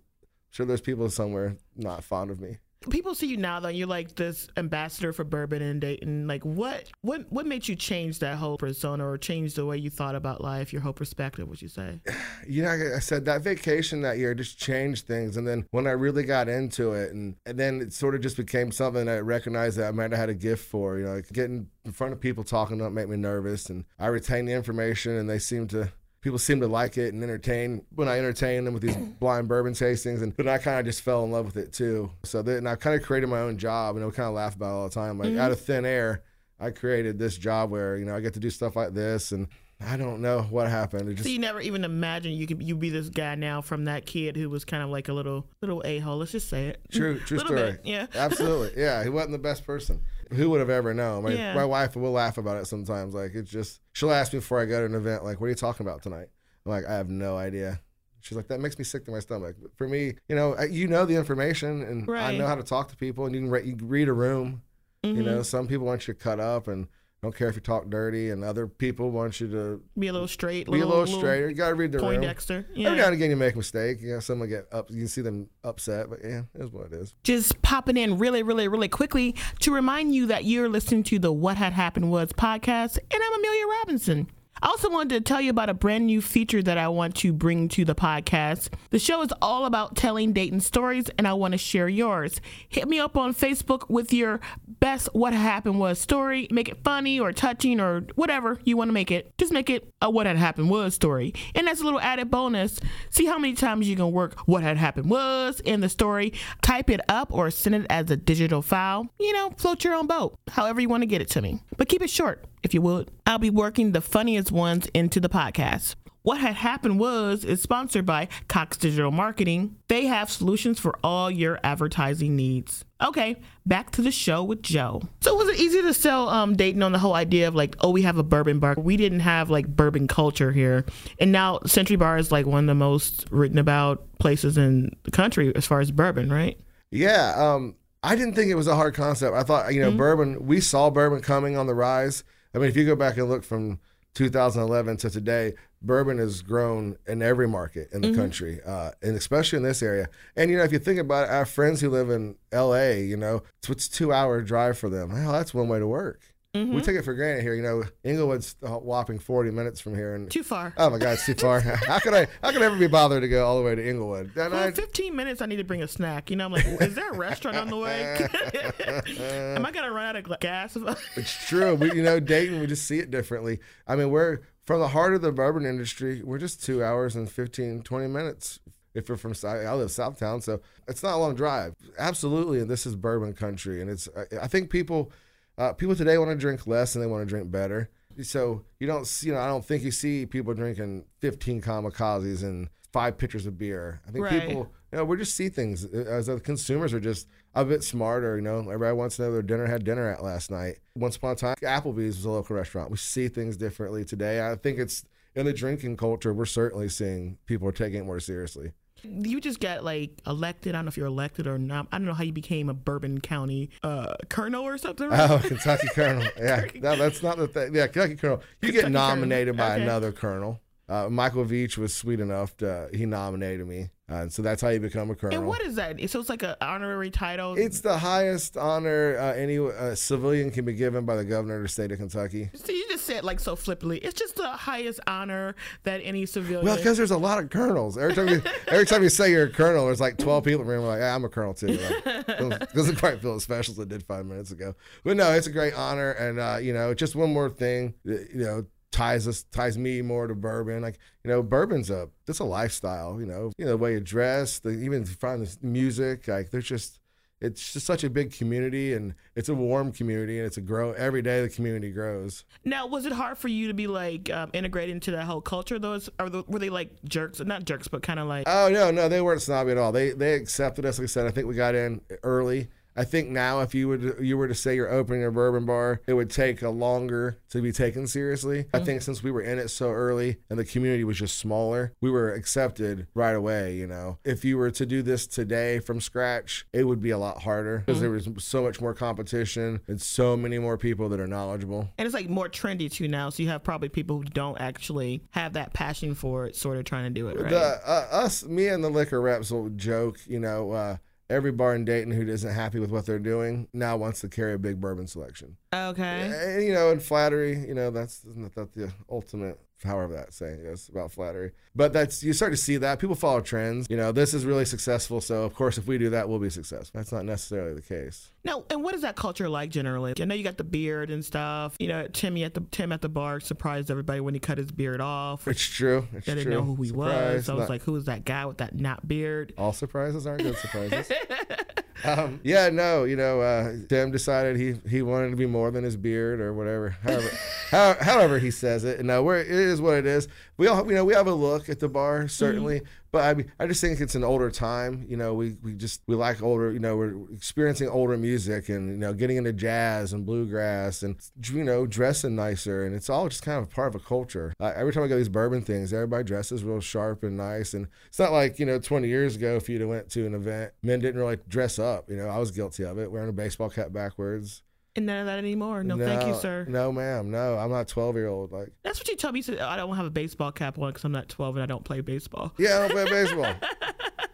sure 0.50 0.66
there's 0.66 0.80
people 0.80 1.08
somewhere 1.10 1.56
not 1.76 2.02
fond 2.04 2.30
of 2.30 2.40
me. 2.40 2.58
People 2.90 3.14
see 3.14 3.26
you 3.26 3.36
now 3.36 3.60
though. 3.60 3.68
You're 3.68 3.86
like 3.86 4.14
this 4.14 4.48
ambassador 4.56 5.12
for 5.12 5.24
bourbon 5.24 5.62
and 5.62 5.80
Dayton. 5.80 6.26
Like, 6.26 6.44
what, 6.44 6.90
what, 7.00 7.30
what 7.30 7.46
made 7.46 7.66
you 7.66 7.76
change 7.76 8.18
that 8.18 8.36
whole 8.36 8.56
persona, 8.56 9.06
or 9.06 9.18
change 9.18 9.54
the 9.54 9.66
way 9.66 9.76
you 9.76 9.90
thought 9.90 10.14
about 10.14 10.40
life, 10.42 10.72
your 10.72 10.82
whole 10.82 10.92
perspective? 10.92 11.48
Would 11.48 11.62
you 11.62 11.68
say? 11.68 12.00
you 12.46 12.62
know, 12.62 12.92
I 12.96 12.98
said 12.98 13.24
that 13.26 13.42
vacation 13.42 14.02
that 14.02 14.18
year 14.18 14.34
just 14.34 14.58
changed 14.58 15.06
things. 15.06 15.36
And 15.36 15.46
then 15.46 15.66
when 15.70 15.86
I 15.86 15.92
really 15.92 16.24
got 16.24 16.48
into 16.48 16.92
it, 16.92 17.12
and, 17.12 17.36
and 17.46 17.58
then 17.58 17.80
it 17.80 17.92
sort 17.92 18.14
of 18.14 18.20
just 18.20 18.36
became 18.36 18.72
something 18.72 19.08
I 19.08 19.18
recognized 19.18 19.78
that 19.78 19.88
I 19.88 19.90
might 19.92 20.10
have 20.10 20.20
had 20.20 20.28
a 20.28 20.34
gift 20.34 20.66
for. 20.66 20.98
You 20.98 21.06
know, 21.06 21.14
like 21.14 21.32
getting 21.32 21.68
in 21.84 21.92
front 21.92 22.12
of 22.12 22.20
people 22.20 22.44
talking 22.44 22.78
don't 22.78 22.94
make 22.94 23.08
me 23.08 23.16
nervous, 23.16 23.70
and 23.70 23.84
I 23.98 24.06
retain 24.06 24.46
the 24.46 24.52
information, 24.52 25.12
and 25.12 25.28
they 25.28 25.38
seem 25.38 25.68
to. 25.68 25.92
People 26.24 26.38
seem 26.38 26.60
to 26.60 26.66
like 26.66 26.96
it 26.96 27.12
and 27.12 27.22
entertain 27.22 27.84
when 27.94 28.08
I 28.08 28.18
entertain 28.18 28.64
them 28.64 28.72
with 28.72 28.82
these 28.82 28.96
blind 29.20 29.46
bourbon 29.46 29.74
tastings, 29.74 30.22
and 30.22 30.34
then 30.36 30.48
I 30.48 30.56
kind 30.56 30.80
of 30.80 30.86
just 30.86 31.02
fell 31.02 31.22
in 31.22 31.30
love 31.30 31.44
with 31.44 31.58
it 31.58 31.72
too. 31.72 32.10
So 32.22 32.40
then 32.40 32.66
I 32.66 32.76
kind 32.76 32.96
of 32.98 33.06
created 33.06 33.28
my 33.28 33.40
own 33.40 33.58
job, 33.58 33.94
and 33.94 34.02
I 34.02 34.06
would 34.06 34.14
kind 34.14 34.28
of 34.28 34.34
laugh 34.34 34.56
about 34.56 34.70
it 34.70 34.72
all 34.72 34.88
the 34.88 34.94
time. 34.94 35.18
Like 35.18 35.28
mm-hmm. 35.28 35.40
out 35.40 35.52
of 35.52 35.60
thin 35.60 35.84
air, 35.84 36.22
I 36.58 36.70
created 36.70 37.18
this 37.18 37.36
job 37.36 37.70
where 37.70 37.98
you 37.98 38.06
know 38.06 38.16
I 38.16 38.20
get 38.20 38.34
to 38.34 38.40
do 38.40 38.48
stuff 38.48 38.74
like 38.74 38.94
this, 38.94 39.32
and 39.32 39.48
I 39.80 39.96
don't 39.96 40.22
know 40.22 40.42
what 40.42 40.68
happened. 40.68 41.08
It 41.08 41.14
just 41.14 41.24
So 41.24 41.30
you 41.30 41.38
never 41.38 41.60
even 41.60 41.84
imagined 41.84 42.36
you 42.36 42.46
could 42.46 42.62
you 42.62 42.74
be 42.74 42.90
this 42.90 43.10
guy 43.10 43.34
now 43.34 43.60
from 43.60 43.84
that 43.84 44.06
kid 44.06 44.36
who 44.36 44.48
was 44.48 44.64
kind 44.64 44.82
of 44.82 44.88
like 44.88 45.08
a 45.08 45.12
little 45.12 45.46
little 45.60 45.82
a 45.84 45.98
hole. 45.98 46.18
Let's 46.18 46.32
just 46.32 46.48
say 46.48 46.68
it. 46.68 46.80
True, 46.90 47.18
true 47.26 47.38
story. 47.38 47.72
bit, 47.72 47.80
yeah. 47.84 48.06
absolutely. 48.14 48.80
Yeah, 48.80 49.02
he 49.02 49.10
wasn't 49.10 49.32
the 49.32 49.38
best 49.38 49.66
person. 49.66 50.00
Who 50.34 50.50
would 50.50 50.60
have 50.60 50.70
ever 50.70 50.92
known? 50.94 51.24
My, 51.24 51.32
Yeah. 51.32 51.54
my 51.54 51.64
wife 51.64 51.96
will 51.96 52.10
laugh 52.12 52.38
about 52.38 52.56
it 52.58 52.66
sometimes. 52.66 53.14
Like 53.14 53.34
it's 53.34 53.50
just 53.50 53.80
she'll 53.92 54.12
ask 54.12 54.32
me 54.32 54.38
before 54.40 54.60
I 54.60 54.64
go 54.66 54.80
to 54.80 54.86
an 54.86 54.94
event, 54.94 55.24
like, 55.24 55.40
"What 55.40 55.46
are 55.46 55.50
you 55.50 55.54
talking 55.56 55.86
about 55.86 56.02
tonight?" 56.02 56.28
I'm 56.66 56.72
like, 56.72 56.84
"I 56.86 56.94
have 56.94 57.08
no 57.10 57.36
idea." 57.36 57.80
She's 58.20 58.36
like, 58.36 58.48
"That 58.48 58.60
makes 58.60 58.78
me 58.78 58.84
sick 58.84 59.04
to 59.04 59.10
my 59.10 59.18
stomach." 59.20 59.56
But 59.60 59.76
for 59.76 59.86
me, 59.88 60.14
you 60.28 60.34
know, 60.36 60.58
you 60.62 60.86
know 60.88 61.04
the 61.04 61.16
information, 61.16 61.82
and 61.82 62.10
I 62.10 62.36
know 62.36 62.46
how 62.46 62.54
to 62.54 62.62
talk 62.62 62.88
to 62.88 62.96
people, 62.96 63.26
and 63.26 63.34
you 63.34 63.42
can, 63.42 63.50
re- 63.50 63.64
you 63.64 63.76
read 63.82 64.08
a 64.08 64.12
room. 64.14 64.62
You 65.02 65.10
Mm-hmm. 65.12 65.24
know, 65.26 65.42
some 65.42 65.68
people 65.68 65.84
want 65.86 66.08
you 66.08 66.14
to 66.14 66.18
cut 66.20 66.40
up 66.40 66.66
and 66.66 66.88
don't 67.24 67.34
care 67.36 67.48
if 67.48 67.54
you 67.56 67.60
talk 67.60 67.88
dirty, 67.90 68.30
and 68.30 68.44
other 68.44 68.66
people 68.68 69.10
want 69.10 69.40
you 69.40 69.48
to 69.48 69.82
Be 69.98 70.06
a 70.06 70.12
little 70.12 70.28
straight. 70.28 70.70
be 70.70 70.80
a 70.80 70.86
little 70.86 71.06
straighter. 71.06 71.48
You 71.48 71.54
got 71.56 71.70
to 71.70 71.74
read 71.74 71.90
the 71.92 71.98
room. 71.98 72.06
Poindexter. 72.06 72.66
Every 72.76 72.98
now 72.98 73.06
and 73.06 73.14
again, 73.14 73.30
you 73.30 73.36
make 73.36 73.54
a 73.54 73.56
mistake. 73.56 74.00
You 74.00 74.14
know, 74.14 74.20
someone 74.20 74.48
get 74.48 74.66
up. 74.72 74.90
You 74.90 74.98
can 74.98 75.08
see 75.08 75.22
them 75.22 75.48
upset, 75.64 76.08
but 76.08 76.20
yeah, 76.22 76.42
it 76.54 76.62
is 76.62 76.70
what 76.70 76.86
it 76.86 76.92
is. 76.92 77.14
Just 77.24 77.60
popping 77.62 77.96
in 77.96 78.18
really, 78.18 78.42
really, 78.42 78.68
really 78.68 78.88
quickly 78.88 79.34
to 79.60 79.72
remind 79.74 80.14
you 80.14 80.26
that 80.26 80.44
you're 80.44 80.68
listening 80.68 81.02
to 81.04 81.18
the 81.18 81.32
What 81.32 81.56
Had 81.56 81.72
Happened 81.72 82.10
Was 82.10 82.32
podcast, 82.32 82.98
and 82.98 83.22
I'm 83.22 83.38
Amelia 83.40 83.66
Robinson. 83.80 84.30
I 84.64 84.68
also 84.68 84.88
wanted 84.88 85.10
to 85.10 85.20
tell 85.20 85.42
you 85.42 85.50
about 85.50 85.68
a 85.68 85.74
brand 85.74 86.06
new 86.06 86.22
feature 86.22 86.62
that 86.62 86.78
I 86.78 86.88
want 86.88 87.16
to 87.16 87.34
bring 87.34 87.68
to 87.68 87.84
the 87.84 87.94
podcast. 87.94 88.70
The 88.88 88.98
show 88.98 89.20
is 89.20 89.28
all 89.42 89.66
about 89.66 89.94
telling 89.94 90.32
Dayton 90.32 90.60
stories, 90.60 91.10
and 91.18 91.28
I 91.28 91.34
want 91.34 91.52
to 91.52 91.58
share 91.58 91.86
yours. 91.86 92.40
Hit 92.70 92.88
me 92.88 92.98
up 92.98 93.14
on 93.14 93.34
Facebook 93.34 93.90
with 93.90 94.10
your 94.10 94.40
best 94.66 95.10
What 95.12 95.34
Happened 95.34 95.80
Was 95.80 95.98
story. 95.98 96.48
Make 96.50 96.70
it 96.70 96.82
funny 96.82 97.20
or 97.20 97.30
touching 97.30 97.78
or 97.78 98.06
whatever 98.14 98.58
you 98.64 98.78
want 98.78 98.88
to 98.88 98.94
make 98.94 99.10
it. 99.10 99.36
Just 99.36 99.52
make 99.52 99.68
it 99.68 99.92
a 100.00 100.08
What 100.08 100.24
Had 100.24 100.38
Happened 100.38 100.70
Was 100.70 100.94
story. 100.94 101.34
And 101.54 101.66
that's 101.66 101.82
a 101.82 101.84
little 101.84 102.00
added 102.00 102.30
bonus. 102.30 102.80
See 103.10 103.26
how 103.26 103.38
many 103.38 103.52
times 103.52 103.86
you 103.86 103.96
can 103.96 104.12
work 104.12 104.40
What 104.46 104.62
Had 104.62 104.78
Happened 104.78 105.10
Was 105.10 105.60
in 105.60 105.82
the 105.82 105.90
story. 105.90 106.32
Type 106.62 106.88
it 106.88 107.02
up 107.10 107.30
or 107.30 107.50
send 107.50 107.74
it 107.74 107.86
as 107.90 108.10
a 108.10 108.16
digital 108.16 108.62
file. 108.62 109.10
You 109.20 109.34
know, 109.34 109.50
float 109.58 109.84
your 109.84 109.92
own 109.92 110.06
boat, 110.06 110.38
however 110.48 110.80
you 110.80 110.88
want 110.88 111.02
to 111.02 111.06
get 111.06 111.20
it 111.20 111.28
to 111.32 111.42
me. 111.42 111.60
But 111.76 111.90
keep 111.90 112.00
it 112.00 112.08
short, 112.08 112.46
if 112.64 112.74
you 112.74 112.82
would. 112.82 113.12
I'll 113.26 113.38
be 113.38 113.50
working 113.50 113.92
the 113.92 114.00
funniest 114.00 114.50
ones 114.50 114.88
into 114.92 115.20
the 115.20 115.28
podcast. 115.28 115.94
What 116.22 116.40
had 116.40 116.54
happened 116.54 116.98
was 116.98 117.44
is 117.44 117.60
sponsored 117.60 118.06
by 118.06 118.28
Cox 118.48 118.78
Digital 118.78 119.10
Marketing. 119.10 119.76
They 119.88 120.06
have 120.06 120.30
solutions 120.30 120.80
for 120.80 120.98
all 121.04 121.30
your 121.30 121.60
advertising 121.62 122.34
needs. 122.34 122.82
Okay, 123.04 123.36
back 123.66 123.90
to 123.90 124.00
the 124.00 124.10
show 124.10 124.42
with 124.42 124.62
Joe. 124.62 125.02
So 125.20 125.34
was 125.34 125.48
it 125.48 125.60
easy 125.60 125.82
to 125.82 125.92
sell 125.92 126.30
um 126.30 126.56
Dayton 126.56 126.82
on 126.82 126.92
the 126.92 126.98
whole 126.98 127.12
idea 127.12 127.46
of 127.46 127.54
like, 127.54 127.76
oh, 127.80 127.90
we 127.90 128.00
have 128.02 128.16
a 128.16 128.22
bourbon 128.22 128.58
bar. 128.58 128.74
We 128.78 128.96
didn't 128.96 129.20
have 129.20 129.50
like 129.50 129.68
bourbon 129.68 130.08
culture 130.08 130.50
here. 130.50 130.86
And 131.20 131.30
now 131.30 131.60
Century 131.66 131.96
Bar 131.96 132.16
is 132.16 132.32
like 132.32 132.46
one 132.46 132.64
of 132.64 132.68
the 132.68 132.74
most 132.74 133.26
written 133.30 133.58
about 133.58 134.06
places 134.18 134.56
in 134.56 134.96
the 135.02 135.10
country 135.10 135.54
as 135.54 135.66
far 135.66 135.80
as 135.80 135.90
bourbon, 135.90 136.32
right? 136.32 136.58
Yeah, 136.90 137.34
um, 137.36 137.74
I 138.02 138.16
didn't 138.16 138.34
think 138.34 138.50
it 138.50 138.54
was 138.54 138.66
a 138.66 138.76
hard 138.76 138.94
concept. 138.94 139.34
I 139.34 139.42
thought, 139.42 139.74
you 139.74 139.82
know, 139.82 139.90
bourbon. 139.90 140.46
We 140.46 140.62
saw 140.62 140.88
bourbon 140.88 141.20
coming 141.20 141.58
on 141.58 141.66
the 141.66 141.74
rise. 141.74 142.24
I 142.54 142.58
mean, 142.58 142.68
if 142.68 142.76
you 142.76 142.86
go 142.86 142.96
back 142.96 143.16
and 143.16 143.28
look 143.28 143.44
from 143.44 143.80
2011 144.14 144.96
to 144.98 145.10
today, 145.10 145.54
bourbon 145.82 146.18
has 146.18 146.40
grown 146.40 146.96
in 147.06 147.20
every 147.20 147.48
market 147.48 147.88
in 147.92 148.00
the 148.00 148.14
country, 148.14 148.60
uh, 148.64 148.92
and 149.02 149.16
especially 149.16 149.56
in 149.56 149.62
this 149.64 149.82
area. 149.82 150.08
And 150.36 150.50
you 150.50 150.56
know, 150.56 150.64
if 150.64 150.72
you 150.72 150.78
think 150.78 151.00
about 151.00 151.24
it, 151.28 151.30
I 151.32 151.38
have 151.38 151.50
friends 151.50 151.80
who 151.80 151.90
live 151.90 152.10
in 152.10 152.36
L.A. 152.52 153.02
You 153.02 153.16
know, 153.16 153.42
it's 153.58 153.68
what's 153.68 153.88
two 153.88 154.12
hour 154.12 154.40
drive 154.40 154.78
for 154.78 154.88
them. 154.88 155.10
Hell, 155.10 155.32
that's 155.32 155.52
one 155.52 155.68
way 155.68 155.80
to 155.80 155.86
work. 155.86 156.33
We 156.54 156.60
mm-hmm. 156.60 156.78
take 156.82 156.94
it 156.94 157.04
for 157.04 157.14
granted 157.14 157.42
here. 157.42 157.54
You 157.54 157.62
know, 157.62 157.82
Englewood's 158.04 158.54
a 158.62 158.66
uh, 158.66 158.78
whopping 158.78 159.18
40 159.18 159.50
minutes 159.50 159.80
from 159.80 159.96
here, 159.96 160.14
and 160.14 160.30
Too 160.30 160.44
far. 160.44 160.72
oh 160.76 160.88
my 160.88 160.98
God, 160.98 161.14
it's 161.14 161.26
too 161.26 161.34
far. 161.34 161.60
how 161.88 161.98
could 161.98 162.14
I? 162.14 162.28
How 162.42 162.52
could 162.52 162.62
I 162.62 162.66
ever 162.66 162.78
be 162.78 162.86
bothered 162.86 163.22
to 163.22 163.28
go 163.28 163.44
all 163.44 163.58
the 163.58 163.64
way 163.64 163.74
to 163.74 163.84
Englewood? 163.84 164.30
Well, 164.36 164.54
I- 164.54 164.70
15 164.70 165.16
minutes, 165.16 165.42
I 165.42 165.46
need 165.46 165.56
to 165.56 165.64
bring 165.64 165.82
a 165.82 165.88
snack. 165.88 166.30
You 166.30 166.36
know, 166.36 166.44
I'm 166.44 166.52
like, 166.52 166.64
is 166.64 166.94
there 166.94 167.10
a 167.10 167.16
restaurant 167.16 167.56
on 167.56 167.70
the 167.70 167.76
way? 167.76 168.04
Am 169.56 169.66
I 169.66 169.72
going 169.72 169.84
to 169.84 169.92
run 169.92 170.06
out 170.06 170.16
of 170.16 170.40
gas? 170.40 170.76
It's 171.16 171.48
true. 171.48 171.74
We, 171.74 171.92
you 171.92 172.02
know, 172.02 172.20
Dayton, 172.20 172.60
we 172.60 172.66
just 172.66 172.86
see 172.86 172.98
it 172.98 173.10
differently. 173.10 173.58
I 173.86 173.96
mean, 173.96 174.10
we're 174.10 174.40
from 174.64 174.80
the 174.80 174.88
heart 174.88 175.14
of 175.14 175.22
the 175.22 175.32
bourbon 175.32 175.66
industry. 175.66 176.22
We're 176.22 176.38
just 176.38 176.62
two 176.62 176.84
hours 176.84 177.16
and 177.16 177.30
15, 177.30 177.82
20 177.82 178.06
minutes. 178.08 178.60
If 178.94 179.08
you're 179.08 179.18
from, 179.18 179.34
I 179.44 179.72
live 179.74 179.88
Southtown, 179.88 180.42
so 180.42 180.60
it's 180.86 181.02
not 181.02 181.14
a 181.14 181.16
long 181.16 181.34
drive. 181.34 181.74
Absolutely, 181.98 182.60
and 182.60 182.70
this 182.70 182.86
is 182.86 182.94
bourbon 182.94 183.32
country, 183.32 183.80
and 183.80 183.90
it's. 183.90 184.08
I 184.40 184.46
think 184.46 184.70
people, 184.70 185.10
uh, 185.58 185.72
people 185.72 185.94
today 185.94 186.18
want 186.18 186.30
to 186.30 186.36
drink 186.36 186.66
less 186.66 186.94
and 186.94 187.02
they 187.02 187.06
want 187.06 187.22
to 187.22 187.26
drink 187.28 187.50
better. 187.50 187.90
So 188.22 188.64
you 188.78 188.86
don't, 188.86 189.06
see, 189.06 189.28
you 189.28 189.32
know, 189.34 189.40
I 189.40 189.46
don't 189.46 189.64
think 189.64 189.82
you 189.82 189.90
see 189.90 190.24
people 190.26 190.54
drinking 190.54 191.04
15 191.20 191.60
kamikazes 191.60 192.42
and 192.42 192.68
five 192.92 193.18
pitchers 193.18 193.44
of 193.46 193.58
beer. 193.58 194.00
I 194.06 194.12
think 194.12 194.24
Right. 194.24 194.46
people, 194.46 194.72
you 194.92 194.98
know, 194.98 195.04
we 195.04 195.16
just 195.16 195.34
see 195.34 195.48
things 195.48 195.84
as 195.84 196.26
the 196.26 196.38
consumers 196.38 196.94
are 196.94 197.00
just 197.00 197.26
a 197.54 197.64
bit 197.64 197.82
smarter. 197.82 198.36
You 198.36 198.42
know, 198.42 198.58
everybody 198.60 198.92
wants 198.96 199.16
to 199.16 199.22
know 199.22 199.32
their 199.32 199.42
dinner 199.42 199.66
had 199.66 199.82
dinner 199.84 200.08
at 200.12 200.22
last 200.22 200.50
night. 200.50 200.76
Once 200.94 201.16
upon 201.16 201.32
a 201.32 201.34
time, 201.34 201.56
Applebee's 201.62 202.16
was 202.16 202.24
a 202.24 202.30
local 202.30 202.54
restaurant. 202.54 202.90
We 202.92 202.96
see 202.96 203.26
things 203.28 203.56
differently 203.56 204.04
today. 204.04 204.46
I 204.48 204.54
think 204.54 204.78
it's 204.78 205.04
in 205.34 205.44
the 205.46 205.52
drinking 205.52 205.96
culture. 205.96 206.32
We're 206.32 206.44
certainly 206.46 206.88
seeing 206.88 207.38
people 207.46 207.66
are 207.66 207.72
taking 207.72 208.00
it 208.00 208.04
more 208.04 208.20
seriously. 208.20 208.72
You 209.04 209.40
just 209.40 209.60
got 209.60 209.84
like 209.84 210.10
elected. 210.26 210.74
I 210.74 210.78
don't 210.78 210.84
know 210.86 210.88
if 210.90 210.96
you're 210.96 211.06
elected 211.06 211.46
or 211.46 211.58
not. 211.58 211.88
I 211.92 211.98
don't 211.98 212.06
know 212.06 212.14
how 212.14 212.24
you 212.24 212.32
became 212.32 212.68
a 212.68 212.74
Bourbon 212.74 213.20
County 213.20 213.70
uh, 213.82 214.14
colonel 214.28 214.62
or 214.64 214.78
something. 214.78 215.08
Right? 215.08 215.30
Oh, 215.30 215.38
Kentucky 215.38 215.88
Colonel. 215.94 216.26
Yeah, 216.38 216.64
no, 216.76 216.96
that's 216.96 217.22
not 217.22 217.36
the 217.38 217.48
thing. 217.48 217.74
Yeah, 217.74 217.86
Kentucky 217.86 218.16
Colonel. 218.16 218.42
You 218.62 218.72
get 218.72 218.90
nominated 218.90 219.56
Colonel. 219.56 219.68
by 219.68 219.74
Okay. 219.74 219.82
another 219.84 220.12
colonel. 220.12 220.60
Uh, 220.88 221.08
Michael 221.08 221.44
Veach 221.44 221.78
was 221.78 221.94
sweet 221.94 222.20
enough 222.20 222.56
to 222.58 222.88
he 222.92 223.06
nominated 223.06 223.66
me, 223.66 223.88
uh, 224.10 224.16
and 224.16 224.32
so 224.32 224.42
that's 224.42 224.60
how 224.60 224.68
you 224.68 224.80
become 224.80 225.10
a 225.10 225.14
colonel. 225.14 225.38
and 225.38 225.46
what 225.48 225.62
is 225.62 225.76
that? 225.76 225.98
So 226.10 226.20
it's 226.20 226.28
like 226.28 226.42
an 226.42 226.56
honorary 226.60 227.10
title. 227.10 227.54
It's 227.56 227.80
the 227.80 227.96
highest 227.98 228.56
honor 228.56 229.16
uh, 229.18 229.32
any 229.34 229.58
uh, 229.58 229.94
civilian 229.94 230.50
can 230.50 230.64
be 230.64 230.74
given 230.74 231.04
by 231.06 231.16
the 231.16 231.24
governor 231.24 231.56
of 231.56 231.62
the 231.62 231.68
state 231.68 231.90
of 231.92 231.98
Kentucky. 231.98 232.50
so 232.54 232.70
you 232.72 232.86
just 232.88 233.04
said 233.04 233.24
like 233.24 233.40
so 233.40 233.56
flippantly. 233.56 233.98
It's 233.98 234.18
just 234.18 234.36
the 234.36 234.48
highest 234.48 235.00
honor 235.06 235.54
that 235.84 236.00
any 236.04 236.26
civilian. 236.26 236.64
Well, 236.64 236.76
because 236.76 236.96
there's 236.96 237.10
a 237.12 237.16
lot 237.18 237.42
of 237.42 237.48
colonels. 237.50 237.96
Every 237.96 238.14
time 238.14 238.28
you 238.28 238.42
every 238.68 238.86
time 238.86 239.02
you 239.02 239.08
say 239.08 239.30
you're 239.30 239.44
a 239.46 239.50
colonel, 239.50 239.86
there's 239.86 240.00
like 240.00 240.18
12 240.18 240.44
people 240.44 240.60
in 240.60 240.66
the 240.66 240.72
room 240.74 240.84
like, 240.84 241.00
"Ah, 241.00 241.14
I'm 241.14 241.24
a 241.24 241.28
colonel 241.28 241.54
too. 241.54 241.68
Like, 241.68 242.26
doesn't, 242.26 242.72
doesn't 242.74 242.96
quite 242.98 243.20
feel 243.22 243.34
as 243.36 243.42
special 243.42 243.72
as 243.72 243.78
it 243.78 243.88
did 243.88 244.02
five 244.02 244.26
minutes 244.26 244.50
ago. 244.50 244.74
But 245.02 245.16
no, 245.16 245.32
it's 245.32 245.46
a 245.46 245.52
great 245.52 245.74
honor, 245.74 246.10
and 246.12 246.38
uh, 246.38 246.58
you 246.60 246.74
know, 246.74 246.92
just 246.94 247.16
one 247.16 247.32
more 247.32 247.48
thing, 247.48 247.94
you 248.04 248.28
know. 248.34 248.66
Ties 248.94 249.26
us 249.26 249.42
ties 249.50 249.76
me 249.76 250.00
more 250.00 250.26
to 250.26 250.34
bourbon. 250.34 250.80
Like 250.80 250.98
you 251.24 251.30
know, 251.30 251.42
bourbon's 251.42 251.90
a 251.90 252.08
it's 252.28 252.38
a 252.38 252.44
lifestyle. 252.44 253.20
You 253.20 253.26
know, 253.26 253.52
you 253.58 253.64
know 253.64 253.72
the 253.72 253.76
way 253.76 253.92
you 253.92 254.00
dress, 254.00 254.60
the 254.60 254.70
even 254.70 255.04
find 255.04 255.44
the 255.44 255.66
music. 255.66 256.28
Like 256.28 256.50
there's 256.50 256.66
just 256.66 257.00
it's 257.40 257.72
just 257.72 257.84
such 257.84 258.04
a 258.04 258.08
big 258.08 258.32
community 258.32 258.94
and 258.94 259.14
it's 259.34 259.48
a 259.48 259.54
warm 259.54 259.92
community 259.92 260.38
and 260.38 260.46
it's 260.46 260.56
a 260.56 260.60
grow 260.60 260.92
every 260.92 261.20
day 261.20 261.42
the 261.42 261.48
community 261.48 261.90
grows 261.90 262.44
now 262.64 262.86
was 262.86 263.04
it 263.04 263.12
hard 263.12 263.36
for 263.36 263.48
you 263.48 263.66
to 263.66 263.74
be 263.74 263.86
like 263.86 264.30
um, 264.30 264.48
integrated 264.54 264.94
into 264.94 265.10
that 265.10 265.24
whole 265.24 265.40
culture 265.40 265.78
those 265.78 266.08
or 266.18 266.30
were 266.46 266.60
they 266.60 266.70
like 266.70 266.90
jerks 267.04 267.40
not 267.40 267.64
jerks 267.64 267.88
but 267.88 268.02
kind 268.02 268.20
of 268.20 268.28
like 268.28 268.44
oh 268.46 268.70
no 268.72 268.90
no 268.90 269.08
they 269.08 269.20
weren't 269.20 269.42
snobby 269.42 269.72
at 269.72 269.76
all 269.76 269.90
they 269.92 270.12
they 270.12 270.34
accepted 270.34 270.86
us 270.86 270.98
like 270.98 271.04
i 271.04 271.06
said 271.06 271.26
i 271.26 271.30
think 271.30 271.46
we 271.46 271.54
got 271.54 271.74
in 271.74 272.00
early 272.22 272.68
I 272.96 273.04
think 273.04 273.28
now 273.28 273.60
if 273.60 273.74
you 273.74 273.88
would 273.88 274.16
you 274.20 274.36
were 274.36 274.48
to 274.48 274.54
say 274.54 274.76
you're 274.76 274.90
opening 274.90 275.24
a 275.24 275.30
bourbon 275.30 275.66
bar, 275.66 276.00
it 276.06 276.14
would 276.14 276.30
take 276.30 276.62
a 276.62 276.70
longer 276.70 277.38
to 277.50 277.60
be 277.60 277.72
taken 277.72 278.06
seriously. 278.06 278.64
Mm-hmm. 278.64 278.76
I 278.76 278.80
think 278.80 279.02
since 279.02 279.22
we 279.22 279.30
were 279.30 279.42
in 279.42 279.58
it 279.58 279.68
so 279.68 279.90
early 279.90 280.38
and 280.48 280.58
the 280.58 280.64
community 280.64 281.04
was 281.04 281.18
just 281.18 281.36
smaller, 281.36 281.92
we 282.00 282.10
were 282.10 282.32
accepted 282.32 283.06
right 283.14 283.34
away, 283.34 283.74
you 283.76 283.86
know. 283.86 284.18
If 284.24 284.44
you 284.44 284.58
were 284.58 284.70
to 284.70 284.86
do 284.86 285.02
this 285.02 285.26
today 285.26 285.80
from 285.80 286.00
scratch, 286.00 286.66
it 286.72 286.84
would 286.84 287.00
be 287.00 287.10
a 287.10 287.18
lot 287.18 287.42
harder 287.42 287.78
because 287.78 288.00
mm-hmm. 288.00 288.14
there 288.16 288.32
was 288.34 288.44
so 288.44 288.62
much 288.62 288.80
more 288.80 288.94
competition 288.94 289.80
and 289.88 290.00
so 290.00 290.36
many 290.36 290.58
more 290.58 290.78
people 290.78 291.08
that 291.08 291.20
are 291.20 291.26
knowledgeable. 291.26 291.88
And 291.98 292.06
it's 292.06 292.14
like 292.14 292.28
more 292.28 292.48
trendy 292.48 292.90
too 292.90 293.08
now, 293.08 293.30
so 293.30 293.42
you 293.42 293.48
have 293.48 293.64
probably 293.64 293.88
people 293.88 294.18
who 294.18 294.24
don't 294.24 294.60
actually 294.60 295.22
have 295.30 295.54
that 295.54 295.72
passion 295.72 296.14
for 296.14 296.46
it 296.46 296.56
sort 296.56 296.76
of 296.76 296.84
trying 296.84 297.04
to 297.04 297.10
do 297.10 297.28
it, 297.28 297.40
right? 297.40 297.50
The, 297.50 297.80
uh, 297.84 298.06
us 298.10 298.44
me 298.44 298.68
and 298.68 298.84
the 298.84 298.90
liquor 298.90 299.20
reps 299.20 299.50
will 299.50 299.70
joke, 299.70 300.18
you 300.26 300.38
know, 300.38 300.72
uh, 300.72 300.96
every 301.30 301.52
bar 301.52 301.74
in 301.74 301.84
Dayton 301.84 302.12
who 302.12 302.26
isn't 302.28 302.52
happy 302.52 302.78
with 302.78 302.90
what 302.90 303.06
they're 303.06 303.18
doing 303.18 303.68
now 303.72 303.96
wants 303.96 304.20
to 304.20 304.28
carry 304.28 304.54
a 304.54 304.58
big 304.58 304.80
bourbon 304.80 305.06
selection. 305.06 305.56
Okay. 305.74 306.32
And, 306.32 306.62
you 306.64 306.72
know, 306.72 306.90
and 306.90 307.02
flattery, 307.02 307.58
you 307.58 307.74
know, 307.74 307.90
that's 307.90 308.24
isn't 308.24 308.54
that 308.54 308.72
the 308.74 308.92
ultimate 309.10 309.58
however 309.84 310.14
that 310.14 310.32
saying 310.32 310.60
is 310.60 310.88
about 310.88 311.12
flattery. 311.12 311.52
But 311.76 311.92
that's 311.92 312.22
you 312.22 312.32
start 312.32 312.52
to 312.52 312.56
see 312.56 312.76
that 312.78 312.98
people 312.98 313.14
follow 313.14 313.40
trends. 313.40 313.86
You 313.90 313.96
know, 313.96 314.12
this 314.12 314.34
is 314.34 314.44
really 314.44 314.64
successful, 314.64 315.20
so 315.20 315.42
of 315.42 315.54
course, 315.54 315.78
if 315.78 315.86
we 315.86 315.98
do 315.98 316.10
that, 316.10 316.28
we'll 316.28 316.38
be 316.38 316.50
successful. 316.50 316.90
That's 316.94 317.12
not 317.12 317.24
necessarily 317.24 317.74
the 317.74 317.82
case. 317.82 318.30
Now, 318.44 318.64
and 318.70 318.82
what 318.82 318.94
is 318.94 319.02
that 319.02 319.16
culture 319.16 319.48
like 319.48 319.70
generally? 319.70 320.14
I 320.18 320.24
know 320.24 320.34
you 320.34 320.44
got 320.44 320.56
the 320.56 320.64
beard 320.64 321.10
and 321.10 321.24
stuff. 321.24 321.76
You 321.78 321.88
know, 321.88 322.06
Timmy 322.08 322.44
at 322.44 322.54
the 322.54 322.64
Tim 322.70 322.92
at 322.92 323.02
the 323.02 323.08
bar 323.08 323.40
surprised 323.40 323.90
everybody 323.90 324.20
when 324.20 324.34
he 324.34 324.40
cut 324.40 324.58
his 324.58 324.70
beard 324.72 325.00
off. 325.00 325.46
It's 325.46 325.62
true. 325.62 326.06
It's 326.14 326.26
they 326.26 326.34
didn't 326.34 326.44
true. 326.44 326.54
know 326.54 326.62
who 326.62 326.82
he 326.82 326.88
Surprise, 326.88 327.34
was. 327.36 327.46
So 327.46 327.52
I 327.52 327.56
was 327.56 327.62
not, 327.62 327.70
like, 327.70 327.82
who 327.82 327.96
is 327.96 328.04
that 328.04 328.24
guy 328.24 328.46
with 328.46 328.58
that 328.58 328.74
not 328.74 329.06
beard? 329.06 329.52
All 329.58 329.72
surprises 329.72 330.26
aren't 330.26 330.42
good 330.42 330.56
surprises. 330.56 331.10
um, 332.04 332.40
yeah, 332.44 332.68
no, 332.70 333.04
you 333.04 333.16
know, 333.16 333.40
uh, 333.40 333.76
Tim 333.88 334.10
decided 334.10 334.56
he 334.56 334.74
he 334.88 335.02
wanted 335.02 335.30
to 335.30 335.36
be 335.36 335.46
more 335.46 335.70
than 335.70 335.84
his 335.84 335.96
beard 335.96 336.40
or 336.40 336.52
whatever. 336.52 336.90
However, 337.02 337.30
how, 337.70 337.96
however 338.00 338.38
he 338.38 338.50
says 338.50 338.84
it. 338.84 339.04
No, 339.04 339.22
we're, 339.22 339.38
it 339.38 339.48
is 339.48 339.80
what 339.80 339.94
it 339.94 340.06
is. 340.06 340.28
We 340.56 340.66
all, 340.66 340.86
you 340.86 340.94
know, 340.94 341.04
we 341.04 341.14
have 341.14 341.26
a 341.26 341.34
look 341.34 341.68
at 341.68 341.80
the 341.80 341.88
bar 341.88 342.28
certainly, 342.28 342.80
mm-hmm. 342.80 342.88
But 343.14 343.22
I 343.22 343.34
mean, 343.34 343.52
I 343.60 343.68
just 343.68 343.80
think 343.80 344.00
it's 344.00 344.16
an 344.16 344.24
older 344.24 344.50
time. 344.50 345.06
You 345.08 345.16
know, 345.16 345.34
we 345.34 345.56
we 345.62 345.74
just 345.74 346.02
we 346.08 346.16
like 346.16 346.42
older. 346.42 346.72
You 346.72 346.80
know, 346.80 346.96
we're 346.96 347.14
experiencing 347.32 347.88
older 347.88 348.16
music 348.16 348.68
and 348.68 348.90
you 348.90 348.96
know 348.96 349.14
getting 349.14 349.36
into 349.36 349.52
jazz 349.52 350.12
and 350.12 350.26
bluegrass 350.26 351.04
and 351.04 351.14
you 351.44 351.62
know 351.62 351.86
dressing 351.86 352.34
nicer 352.34 352.84
and 352.84 352.92
it's 352.92 353.08
all 353.08 353.28
just 353.28 353.44
kind 353.44 353.62
of 353.62 353.70
part 353.70 353.94
of 353.94 354.02
a 354.02 354.04
culture. 354.04 354.52
Uh, 354.58 354.72
every 354.74 354.92
time 354.92 355.04
I 355.04 355.06
go 355.06 355.14
to 355.14 355.18
these 355.18 355.28
bourbon 355.28 355.62
things, 355.62 355.92
everybody 355.92 356.24
dresses 356.24 356.64
real 356.64 356.80
sharp 356.80 357.22
and 357.22 357.36
nice, 357.36 357.72
and 357.72 357.86
it's 358.08 358.18
not 358.18 358.32
like 358.32 358.58
you 358.58 358.66
know 358.66 358.80
20 358.80 359.06
years 359.06 359.36
ago 359.36 359.54
if 359.54 359.68
you'd 359.68 359.80
have 359.80 359.90
went 359.90 360.10
to 360.10 360.26
an 360.26 360.34
event, 360.34 360.72
men 360.82 360.98
didn't 360.98 361.20
really 361.20 361.38
dress 361.48 361.78
up. 361.78 362.10
You 362.10 362.16
know, 362.16 362.26
I 362.26 362.38
was 362.38 362.50
guilty 362.50 362.82
of 362.82 362.98
it, 362.98 363.12
wearing 363.12 363.28
a 363.28 363.32
baseball 363.32 363.70
cap 363.70 363.92
backwards. 363.92 364.64
And 364.96 365.06
none 365.06 365.20
of 365.20 365.26
that 365.26 365.38
anymore. 365.38 365.82
No, 365.82 365.96
no, 365.96 366.04
thank 366.04 366.26
you, 366.26 366.34
sir. 366.40 366.66
No, 366.68 366.92
ma'am. 366.92 367.30
No, 367.30 367.56
I'm 367.56 367.70
not 367.70 367.88
12 367.88 368.14
year 368.14 368.28
old. 368.28 368.52
Like 368.52 368.68
that's 368.82 369.00
what 369.00 369.08
you 369.08 369.16
told 369.16 369.34
me. 369.34 369.40
You 369.40 369.42
said 369.42 369.58
oh, 369.60 369.66
I 369.66 369.76
don't 369.76 369.96
have 369.96 370.06
a 370.06 370.10
baseball 370.10 370.52
cap 370.52 370.78
on 370.78 370.90
because 370.90 371.04
I'm 371.04 371.12
not 371.12 371.28
12 371.28 371.56
and 371.56 371.62
I 371.64 371.66
don't 371.66 371.84
play 371.84 372.00
baseball. 372.00 372.52
Yeah, 372.58 372.76
I 372.76 372.88
don't 372.88 372.90
play 372.92 373.04
baseball. 373.04 373.54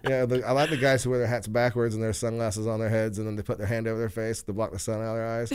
yeah, 0.08 0.26
the, 0.26 0.46
I 0.46 0.52
like 0.52 0.70
the 0.70 0.76
guys 0.76 1.04
who 1.04 1.10
wear 1.10 1.18
their 1.18 1.28
hats 1.28 1.46
backwards 1.46 1.94
and 1.94 2.02
their 2.02 2.12
sunglasses 2.12 2.66
on 2.66 2.80
their 2.80 2.88
heads, 2.88 3.18
and 3.18 3.26
then 3.26 3.36
they 3.36 3.42
put 3.42 3.58
their 3.58 3.66
hand 3.66 3.86
over 3.86 3.98
their 3.98 4.08
face 4.08 4.42
to 4.42 4.52
block 4.52 4.72
the 4.72 4.78
sun 4.78 5.00
out 5.00 5.10
of 5.10 5.16
their 5.16 5.26
eyes. 5.26 5.52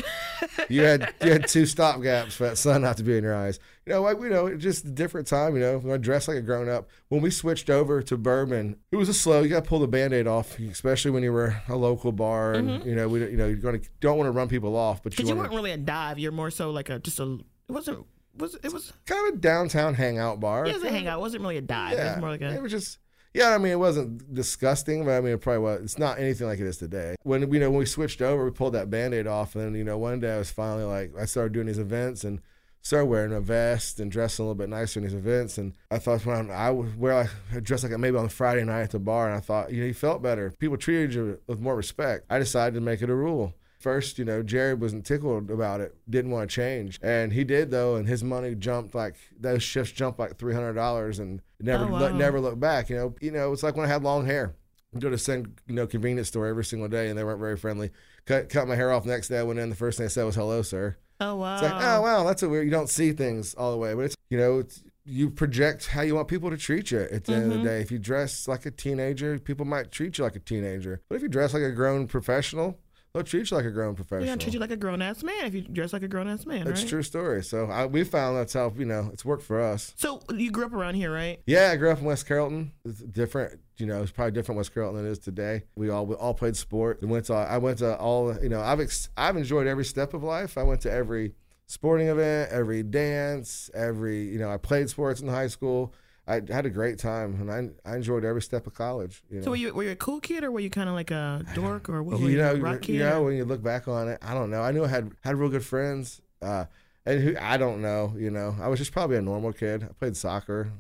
you 0.70 0.84
had 0.84 1.14
you 1.22 1.32
had 1.32 1.48
two 1.48 1.66
stop 1.66 2.02
gaps 2.02 2.36
for 2.36 2.44
that 2.46 2.58
sun 2.58 2.82
not 2.82 2.98
to 2.98 3.04
be 3.04 3.18
in 3.18 3.24
your 3.24 3.36
eyes 3.36 3.60
you 3.86 3.94
know, 3.94 4.02
like 4.02 4.20
you 4.20 4.30
know, 4.30 4.48
it's 4.48 4.64
just 4.64 4.86
a 4.86 4.90
different 4.90 5.28
time. 5.28 5.56
You 5.56 5.62
know, 5.62 5.78
when 5.78 5.94
I 5.94 5.98
dressed 5.98 6.28
like 6.28 6.38
a 6.38 6.42
grown 6.42 6.70
up. 6.70 6.90
When 7.10 7.22
we 7.22 7.30
switched 7.30 7.70
over 7.70 8.02
to 8.02 8.18
bourbon, 8.18 8.78
it 8.92 8.96
was 8.96 9.10
a 9.10 9.14
slow. 9.14 9.42
You 9.42 9.50
got 9.50 9.64
to 9.64 9.70
pull 9.70 9.80
the 9.80 9.88
band-aid 9.88 10.26
off, 10.26 10.58
especially 10.60 11.12
when 11.12 11.22
you 11.22 11.32
were 11.32 11.56
a 11.70 11.76
local 11.76 12.12
bar, 12.12 12.54
and 12.54 12.70
mm-hmm. 12.70 12.90
you 12.90 12.96
know, 12.96 13.08
we 13.08 13.20
you 13.22 13.38
know, 13.38 13.48
you're 13.48 13.58
going 13.58 13.80
to 13.80 13.90
don't 14.00 14.18
want 14.18 14.28
to 14.28 14.32
run 14.32 14.48
people 14.48 14.76
off, 14.76 15.04
but 15.04 15.18
you, 15.20 15.28
you 15.28 15.36
weren't 15.36 15.54
really 15.54 15.72
a 15.72 15.78
dive. 15.78 16.18
You're 16.18 16.32
more 16.32 16.50
so 16.50 16.72
like 16.72 16.90
a 16.90 17.00
just 17.00 17.20
a. 17.20 17.38
It 17.70 17.72
wasn't. 17.72 18.06
Was 18.38 18.56
it 18.56 18.74
was 18.74 18.92
kind 19.06 19.30
of 19.30 19.36
a 19.36 19.38
downtown 19.38 19.94
hangout 19.94 20.40
bar. 20.40 20.66
Yeah, 20.66 20.74
it 20.74 20.76
was 20.76 20.84
a 20.84 20.90
hangout. 20.90 21.20
It 21.20 21.22
wasn't 21.22 21.44
really 21.44 21.58
a 21.58 21.62
dive. 21.62 21.94
Yeah, 21.94 22.06
it 22.06 22.16
was 22.16 22.22
more 22.22 22.30
like 22.32 22.42
a. 22.42 22.54
It 22.54 22.62
was 22.62 22.72
just. 22.72 22.98
Yeah, 23.36 23.54
I 23.54 23.58
mean, 23.58 23.74
it 23.74 23.80
wasn't 23.80 24.34
disgusting, 24.34 25.04
but 25.04 25.12
I 25.12 25.20
mean, 25.20 25.34
it 25.34 25.42
probably 25.42 25.60
was. 25.60 25.82
It's 25.84 25.98
not 25.98 26.20
anything 26.20 26.48
like 26.48 26.62
it 26.62 26.68
is 26.68 26.78
today. 26.78 27.18
When 27.24 27.52
you 27.52 27.60
know 27.60 27.70
when 27.70 27.80
we 27.80 27.86
switched 27.86 28.22
over, 28.22 28.46
we 28.46 28.52
pulled 28.52 28.76
that 28.76 28.90
band-aid 28.90 29.28
off, 29.28 29.56
and 29.56 29.66
then 29.66 29.76
you 29.76 29.84
know 29.84 29.98
one 29.98 30.22
day 30.22 30.36
I 30.36 30.38
was 30.38 30.52
finally 30.52 30.86
like, 30.86 31.12
I 31.20 31.26
started 31.26 31.52
doing 31.52 31.68
these 31.68 31.78
events, 31.78 32.24
and 32.24 32.40
started 32.82 33.08
wearing 33.08 33.34
a 33.34 33.42
vest 33.42 34.00
and 34.00 34.10
dressing 34.10 34.44
a 34.44 34.48
little 34.48 34.56
bit 34.56 34.70
nicer 34.70 35.02
in 35.02 35.04
these 35.06 35.14
events. 35.14 35.58
And 35.58 35.74
I 35.92 35.98
thought 35.98 36.26
when 36.26 36.50
I 36.50 36.72
would 36.72 36.98
wear 36.98 37.30
like 37.52 37.64
dress 37.66 37.84
like 37.84 37.92
maybe 38.00 38.16
on 38.16 38.30
Friday 38.30 38.64
night 38.64 38.84
at 38.84 38.92
the 38.92 39.00
bar, 39.00 39.28
and 39.28 39.36
I 39.36 39.42
thought 39.42 39.70
you 39.70 39.82
know 39.82 39.88
you 39.88 39.94
felt 39.94 40.24
better. 40.24 40.54
People 40.58 40.78
treated 40.78 41.14
you 41.14 41.38
with 41.46 41.60
more 41.60 41.76
respect. 41.76 42.28
I 42.30 42.40
decided 42.40 42.76
to 42.76 42.82
make 42.82 43.02
it 43.02 43.10
a 43.10 43.16
rule. 43.16 43.54
First, 43.86 44.18
you 44.18 44.26
know, 44.26 44.42
Jared 44.42 44.82
wasn't 44.82 45.06
tickled 45.06 45.52
about 45.52 45.80
it, 45.80 45.96
didn't 46.10 46.32
want 46.32 46.50
to 46.50 46.56
change, 46.56 47.00
and 47.04 47.32
he 47.32 47.44
did 47.44 47.70
though, 47.70 47.98
and 47.98 48.08
his 48.08 48.24
money 48.24 48.56
jumped 48.56 48.96
like 48.96 49.14
those 49.40 49.62
shifts 49.62 49.94
jumped 49.94 50.18
like 50.18 50.40
three 50.40 50.56
hundred 50.56 50.74
dollars, 50.74 51.20
and 51.20 51.40
never 51.60 51.84
oh, 51.84 51.90
wow. 51.90 52.08
never 52.08 52.42
looked 52.42 52.60
back. 52.60 52.90
You 52.90 52.96
know, 52.96 53.16
you 53.22 53.30
know, 53.30 53.54
it's 53.54 53.62
like 53.62 53.76
when 53.76 53.86
I 53.86 53.88
had 53.88 54.02
long 54.02 54.26
hair. 54.26 54.56
I'd 54.96 55.02
go 55.02 55.12
to 55.12 55.20
some 55.20 55.54
you 55.68 55.76
know 55.76 55.86
convenience 55.86 56.30
store 56.30 56.48
every 56.48 56.66
single 56.66 56.88
day, 56.88 57.10
and 57.10 57.16
they 57.16 57.24
weren't 57.24 57.40
very 57.40 57.58
friendly. 57.58 57.92
Cut 58.26 58.50
cut 58.50 58.68
my 58.68 58.76
hair 58.76 58.92
off 58.92 59.06
next 59.06 59.28
day. 59.28 59.38
I 59.38 59.44
went 59.44 59.60
in. 59.60 59.70
The 59.70 59.76
first 59.76 60.00
thing 60.00 60.06
I 60.06 60.10
said 60.10 60.24
was 60.24 60.34
"Hello, 60.34 60.64
sir." 60.64 60.98
Oh 61.20 61.36
wow! 61.36 61.54
It's 61.54 61.62
like, 61.62 61.84
oh 61.84 62.02
wow, 62.02 62.24
that's 62.24 62.42
a 62.42 62.50
weird. 62.50 62.66
You 62.66 62.72
don't 62.72 62.90
see 62.90 63.12
things 63.12 63.54
all 63.54 63.72
the 63.72 63.78
way, 63.78 63.94
but 63.94 64.06
it's 64.06 64.16
you 64.30 64.40
know, 64.40 64.58
it's, 64.58 64.82
you 65.06 65.30
project 65.30 65.86
how 65.90 66.02
you 66.02 66.16
want 66.16 66.28
people 66.28 66.50
to 66.50 66.58
treat 66.58 66.90
you. 66.90 67.02
At 67.02 67.26
the 67.26 67.34
mm-hmm. 67.34 67.34
end 67.34 67.44
of 67.44 67.50
the 67.50 67.56
mm-hmm. 67.58 67.66
day, 67.66 67.82
if 67.82 67.92
you 67.92 68.00
dress 68.00 68.48
like 68.48 68.66
a 68.66 68.72
teenager, 68.72 69.38
people 69.38 69.68
might 69.68 69.92
treat 69.92 70.18
you 70.18 70.24
like 70.24 70.36
a 70.36 70.40
teenager. 70.40 71.02
But 71.08 71.18
if 71.18 71.22
you 71.22 71.28
dress 71.28 71.54
like 71.54 71.62
a 71.62 71.72
grown 71.72 72.08
professional, 72.08 72.80
they'll 73.16 73.24
treat 73.24 73.50
you 73.50 73.58
like 73.58 73.66
a 73.66 73.72
grown 73.72 73.96
professional. 73.96 74.28
Yeah, 74.28 74.36
treat 74.36 74.54
you 74.54 74.60
like 74.60 74.72
a 74.72 74.78
grown 74.78 75.02
ass 75.02 75.24
man 75.24 75.46
if 75.46 75.56
you 75.56 75.62
dress 75.62 75.94
like 75.94 76.04
a 76.04 76.08
grown 76.08 76.28
ass 76.28 76.46
man. 76.46 76.66
That's 76.66 76.82
right? 76.82 76.90
true 76.90 77.04
story. 77.04 77.44
So 77.44 77.68
I, 77.68 77.86
we 77.86 78.04
found 78.04 78.38
that's 78.38 78.54
how 78.54 78.74
you 78.78 78.86
know 78.86 79.10
it's 79.14 79.24
worked 79.24 79.44
for 79.44 79.62
us. 79.62 79.94
So 79.96 80.22
you 80.34 80.52
grew 80.52 80.66
up 80.66 80.74
around 80.74 80.96
here, 80.96 81.14
right? 81.14 81.42
Yeah, 81.48 81.72
I 81.72 81.78
grew 81.78 81.92
up 81.92 82.00
in 82.00 82.06
West 82.06 82.28
Carrollton. 82.28 82.74
It's 82.84 83.00
different 83.00 83.60
you 83.78 83.86
know, 83.86 84.02
it's 84.02 84.12
probably 84.12 84.32
different 84.32 84.58
West 84.58 84.74
Carrollton 84.74 84.98
than 84.98 85.08
it 85.08 85.12
is 85.12 85.20
today. 85.20 85.64
We 85.76 85.90
all 85.90 86.06
we 86.06 86.16
all 86.16 86.34
played 86.34 86.56
sport. 86.56 87.00
We 87.02 87.08
went 87.08 87.26
to 87.26 87.34
I 87.34 87.58
went 87.58 87.80
to 87.80 87.98
all 87.98 88.38
you 88.42 88.50
know 88.50 88.62
I've 88.62 88.80
ex, 88.80 89.10
I've 89.18 89.38
enjoyed 89.38 89.68
every 89.68 89.86
step 89.86 90.14
of 90.14 90.24
life. 90.24 90.58
I 90.58 90.64
went 90.64 90.82
to 90.82 90.92
every 90.92 91.34
sporting 91.68 92.08
event, 92.08 92.52
every 92.52 92.84
dance, 92.84 93.70
every 93.74 94.24
you 94.24 94.40
know 94.40 94.50
I 94.50 94.58
played 94.58 94.90
sports 94.90 95.22
in 95.22 95.28
high 95.28 95.48
school. 95.48 95.94
I 96.28 96.42
had 96.50 96.66
a 96.66 96.72
great 96.72 96.98
time, 96.98 97.36
and 97.40 97.52
I, 97.52 97.90
I 97.90 97.96
enjoyed 97.96 98.26
every 98.26 98.42
step 98.42 98.66
of 98.66 98.74
college. 98.74 99.22
You 99.30 99.38
know? 99.38 99.44
So 99.44 99.50
were 99.52 99.58
you 99.58 99.74
were 99.74 99.84
you 99.84 99.92
a 99.92 99.96
cool 99.96 100.20
kid, 100.20 100.44
or 100.44 100.52
were 100.52 100.60
you 100.60 100.72
kind 100.72 100.90
of 100.90 100.96
like 100.96 101.12
a 101.12 101.44
dork, 101.54 101.88
or 101.88 102.02
were 102.02 102.18
you, 102.18 102.28
you 102.30 102.38
know, 102.38 102.54
a 102.54 102.60
rock 102.60 102.82
kid? 102.82 102.94
You 102.94 103.00
know, 103.00 103.24
when 103.24 103.36
you 103.36 103.46
look 103.46 103.62
back 103.62 103.88
on 103.88 104.08
it, 104.08 104.20
I 104.24 104.34
don't 104.34 104.50
know. 104.50 104.62
I 104.62 104.72
knew 104.72 104.84
I 104.84 104.88
had 104.88 105.12
had 105.24 105.36
real 105.36 105.50
good 105.50 105.66
friends, 105.66 106.22
uh, 106.42 106.66
and 107.06 107.22
who 107.22 107.36
I 107.40 107.58
don't 107.58 107.82
know. 107.82 108.14
You 108.18 108.32
know, 108.32 108.56
I 108.60 108.68
was 108.70 108.80
just 108.80 108.92
probably 108.92 109.18
a 109.18 109.22
normal 109.22 109.54
kid. 109.54 109.84
I 109.84 109.94
played 109.94 110.18
soccer. 110.18 110.72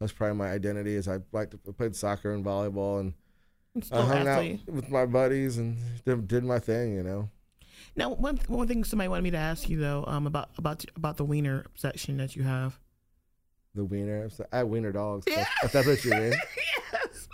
That's 0.00 0.12
probably 0.12 0.36
my 0.36 0.50
identity. 0.50 0.94
Is 0.94 1.06
I 1.06 1.18
liked 1.32 1.50
to, 1.50 1.58
I 1.68 1.72
played 1.72 1.94
soccer 1.94 2.32
and 2.32 2.44
volleyball, 2.44 3.00
and 3.00 3.12
I 3.92 4.02
hung 4.02 4.26
athlete. 4.26 4.60
out 4.68 4.74
with 4.74 4.90
my 4.90 5.04
buddies 5.04 5.58
and 5.58 5.76
did, 6.06 6.26
did 6.26 6.44
my 6.44 6.60
thing. 6.60 6.94
You 6.94 7.02
know. 7.02 7.28
Now, 7.94 8.10
one 8.14 8.38
one 8.46 8.66
thing 8.68 8.84
somebody 8.84 9.08
wanted 9.08 9.22
me 9.22 9.32
to 9.32 9.36
ask 9.36 9.68
you 9.68 9.78
though, 9.78 10.04
um, 10.06 10.26
about 10.26 10.48
about 10.56 10.82
about 10.96 11.18
the 11.18 11.24
wiener 11.24 11.66
section 11.74 12.16
that 12.16 12.34
you 12.34 12.44
have. 12.44 12.78
The 13.74 13.84
wiener, 13.84 14.28
I 14.52 14.58
have 14.58 14.68
wiener 14.68 14.92
dogs. 14.92 15.24
Yeah. 15.28 15.46
That's 15.72 15.86
what 15.86 16.04
you 16.04 16.10
mean. 16.10 16.32
yes. 16.92 17.28